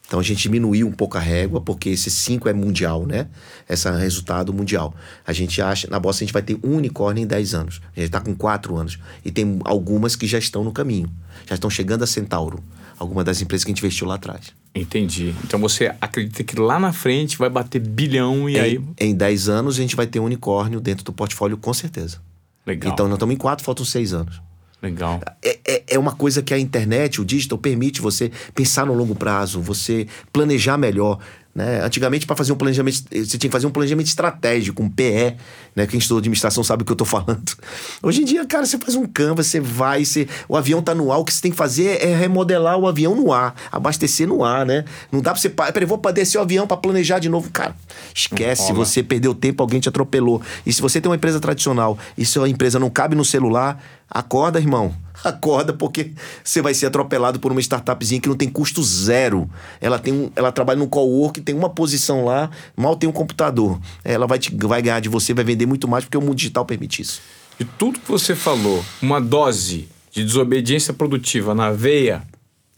[0.06, 3.30] Então a gente diminuiu um pouco a régua, porque esse 5 é mundial, né?
[3.70, 4.94] Esse é resultado mundial.
[5.26, 7.82] A gente acha, na Bossa a gente vai ter um unicórnio em 10 anos.
[7.96, 9.00] A gente está com 4 anos.
[9.24, 11.10] E tem algumas que já estão no caminho.
[11.48, 12.62] Já estão chegando a Centauro.
[13.02, 14.54] Algumas das empresas que a gente investiu lá atrás.
[14.76, 15.34] Entendi.
[15.44, 18.82] Então você acredita que lá na frente vai bater bilhão e em, aí.
[19.00, 22.22] Em 10 anos a gente vai ter um unicórnio dentro do portfólio, com certeza.
[22.64, 22.94] Legal.
[22.94, 24.40] Então nós estamos em 4, faltam 6 anos.
[24.82, 25.20] Legal.
[25.44, 29.16] É, é, é, uma coisa que a internet, o digital, permite você pensar no longo
[29.16, 31.18] prazo, você planejar melhor.
[31.54, 31.82] Né?
[31.84, 35.36] Antigamente, para fazer um planejamento, você tinha que fazer um planejamento estratégico, um PE,
[35.76, 35.86] né?
[35.86, 37.44] Quem estudou administração sabe o que eu estou falando.
[38.02, 40.30] Hoje em dia, cara, você faz um canvas, você vai, você...
[40.48, 43.14] o avião tá no ar, o que você tem que fazer é remodelar o avião
[43.14, 44.86] no ar, abastecer no ar, né?
[45.12, 45.50] Não dá para você.
[45.50, 47.50] Peraí, vou descer o avião para planejar de novo.
[47.52, 47.76] Cara,
[48.16, 50.42] esquece, você perdeu tempo, alguém te atropelou.
[50.66, 54.58] E se você tem uma empresa tradicional e sua empresa não cabe no celular, acorda,
[54.58, 54.96] irmão
[55.30, 56.12] acorda porque
[56.44, 59.50] você vai ser atropelado por uma startupzinha que não tem custo zero.
[59.80, 63.80] Ela tem um, ela trabalha no cowork, tem uma posição lá, mal tem um computador.
[64.04, 66.66] Ela vai, te, vai ganhar de você, vai vender muito mais porque o mundo digital
[66.66, 67.22] permite isso.
[67.60, 72.24] E tudo que você falou, uma dose de desobediência produtiva na veia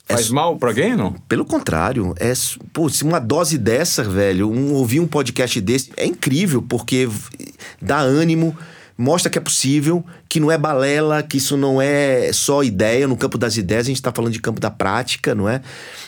[0.06, 1.14] Faz é, mal pra alguém, não?
[1.30, 2.14] Pelo contrário.
[2.20, 2.34] É,
[2.74, 7.08] pô, se uma dose dessa, velho, um, ouvir um podcast desse, é incrível, porque
[7.82, 8.56] dá ânimo,
[8.98, 13.08] mostra que é possível, que não é balela, que isso não é só ideia.
[13.08, 15.62] No campo das ideias, a gente está falando de campo da prática, não é?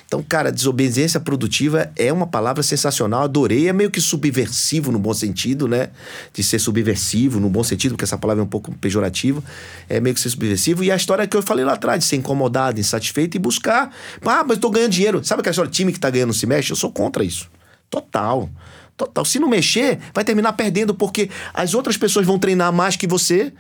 [0.06, 3.68] Então, cara, desobediência produtiva é uma palavra sensacional, adorei.
[3.68, 5.90] É meio que subversivo no bom sentido, né?
[6.34, 9.44] De ser subversivo no bom sentido, porque essa palavra é um pouco pejorativa.
[9.90, 10.84] É meio que ser subversivo.
[10.84, 13.92] E a história que eu falei lá atrás, de ser incomodado, insatisfeito e buscar.
[14.24, 15.24] Ah, mas estou ganhando dinheiro.
[15.24, 16.72] Sabe aquela história, time que está ganhando se mexe?
[16.72, 17.50] Eu sou contra isso.
[17.90, 18.50] Total.
[18.98, 19.26] Total.
[19.26, 23.52] Se não mexer, vai terminar perdendo, porque as outras pessoas vão treinar mais que você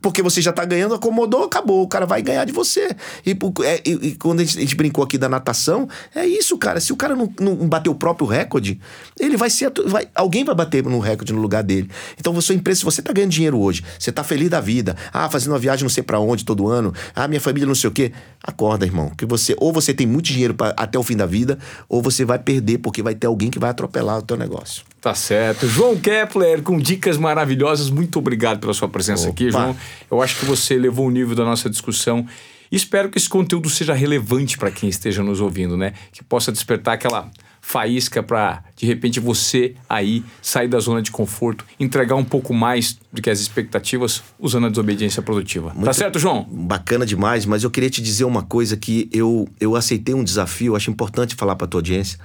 [0.00, 1.82] porque você já tá ganhando, acomodou, acabou.
[1.82, 2.94] O cara vai ganhar de você.
[3.24, 3.30] E,
[3.64, 6.80] é, e, e quando a gente, a gente, brincou aqui da natação, é isso, cara.
[6.80, 8.80] Se o cara não, não bater o próprio recorde,
[9.18, 9.72] ele vai ser.
[9.86, 11.90] Vai, alguém vai bater no recorde no lugar dele.
[12.18, 15.28] Então, você empresa, se você tá ganhando dinheiro hoje, você tá feliz da vida, ah,
[15.28, 17.92] fazendo uma viagem não sei para onde todo ano, ah, minha família não sei o
[17.92, 18.12] quê.
[18.42, 19.10] Acorda, irmão.
[19.16, 22.24] Que você, ou você tem muito dinheiro pra, até o fim da vida, ou você
[22.24, 24.84] vai perder, porque vai ter alguém que vai atropelar o teu negócio.
[25.00, 25.68] Tá certo.
[25.68, 27.88] João Kepler, com dicas maravilhosas.
[27.88, 29.32] Muito obrigado pela sua presença Opa.
[29.32, 29.76] aqui, João.
[30.10, 32.26] Eu acho que você elevou o nível da nossa discussão.
[32.70, 35.94] Espero que esse conteúdo seja relevante para quem esteja nos ouvindo, né?
[36.12, 37.30] Que possa despertar aquela
[37.60, 42.98] faísca para, de repente, você aí sair da zona de conforto, entregar um pouco mais
[43.12, 45.68] do que as expectativas usando a desobediência produtiva.
[45.68, 46.44] Tá Muito tá certo, João?
[46.50, 50.76] Bacana demais, mas eu queria te dizer uma coisa que eu, eu aceitei um desafio,
[50.76, 52.18] acho importante falar para tua audiência.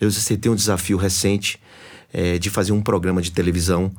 [0.00, 1.58] Eu aceitei um desafio recente
[2.12, 3.92] é, de fazer um programa de televisão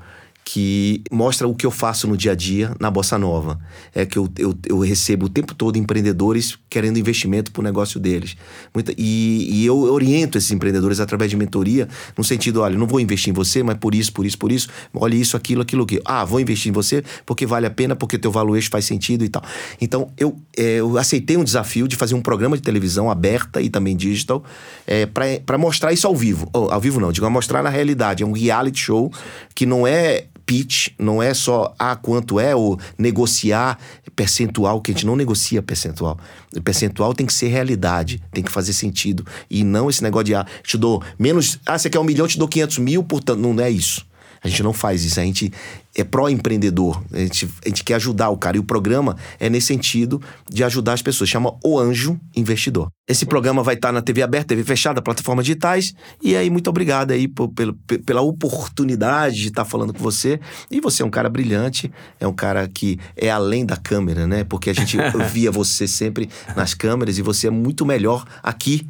[0.53, 3.57] que mostra o que eu faço no dia a dia na Bossa Nova.
[3.95, 8.01] É que eu, eu, eu recebo o tempo todo empreendedores querendo investimento para o negócio
[8.01, 8.35] deles.
[8.73, 11.87] Muita, e, e, eu oriento esses empreendedores através de mentoria,
[12.17, 14.67] no sentido, olha, não vou investir em você, mas por isso, por isso, por isso,
[14.93, 16.01] olha isso, aquilo, aquilo, aquilo.
[16.03, 19.29] Ah, vou investir em você porque vale a pena, porque teu valuation faz sentido e
[19.29, 19.41] tal.
[19.79, 23.69] Então, eu, é, eu aceitei um desafio de fazer um programa de televisão aberta e
[23.69, 24.43] também digital
[24.85, 26.49] é, para mostrar isso ao vivo.
[26.51, 28.21] Ao vivo não, digo, mostrar na realidade.
[28.21, 29.09] É um reality show
[29.55, 33.79] que não é pitch, não é só ah, quanto é ou negociar
[34.17, 36.19] percentual, que a gente não negocia percentual.
[36.53, 39.25] O percentual tem que ser realidade, tem que fazer sentido.
[39.49, 41.57] E não esse negócio de ah, te dou menos.
[41.65, 44.05] Ah, você quer um milhão, te dou 500 mil, portanto, não é isso.
[44.43, 45.53] A gente não faz isso, a gente
[45.95, 48.57] é pró-empreendedor, a gente, a gente quer ajudar o cara.
[48.57, 52.89] E o programa é nesse sentido de ajudar as pessoas, chama O Anjo Investidor.
[53.07, 55.93] Esse programa vai estar na TV aberta, TV fechada, plataformas digitais.
[56.23, 57.73] E aí, muito obrigado aí por, pelo,
[58.05, 60.39] pela oportunidade de estar falando com você.
[60.69, 64.45] E você é um cara brilhante, é um cara que é além da câmera, né?
[64.45, 64.97] Porque a gente
[65.33, 68.87] via você sempre nas câmeras e você é muito melhor aqui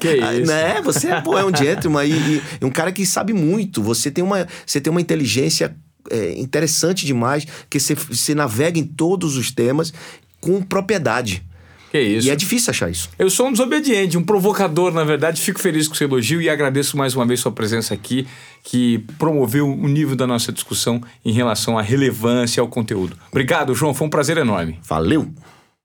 [0.00, 0.50] Que isso?
[0.50, 0.80] né?
[0.82, 3.82] Você pô, é um gentleman e, e, um cara que sabe muito.
[3.82, 5.74] Você tem uma, você tem uma inteligência
[6.10, 9.92] é, interessante demais, que você, você navega em todos os temas
[10.40, 11.42] com propriedade.
[11.90, 12.28] Que isso.
[12.28, 13.08] E é difícil achar isso.
[13.18, 15.40] Eu sou um desobediente, um provocador, na verdade.
[15.40, 18.26] Fico feliz com o seu elogio e agradeço mais uma vez sua presença aqui,
[18.62, 23.16] que promoveu o nível da nossa discussão em relação à relevância ao conteúdo.
[23.30, 23.94] Obrigado, João.
[23.94, 24.78] Foi um prazer enorme.
[24.82, 25.30] Valeu!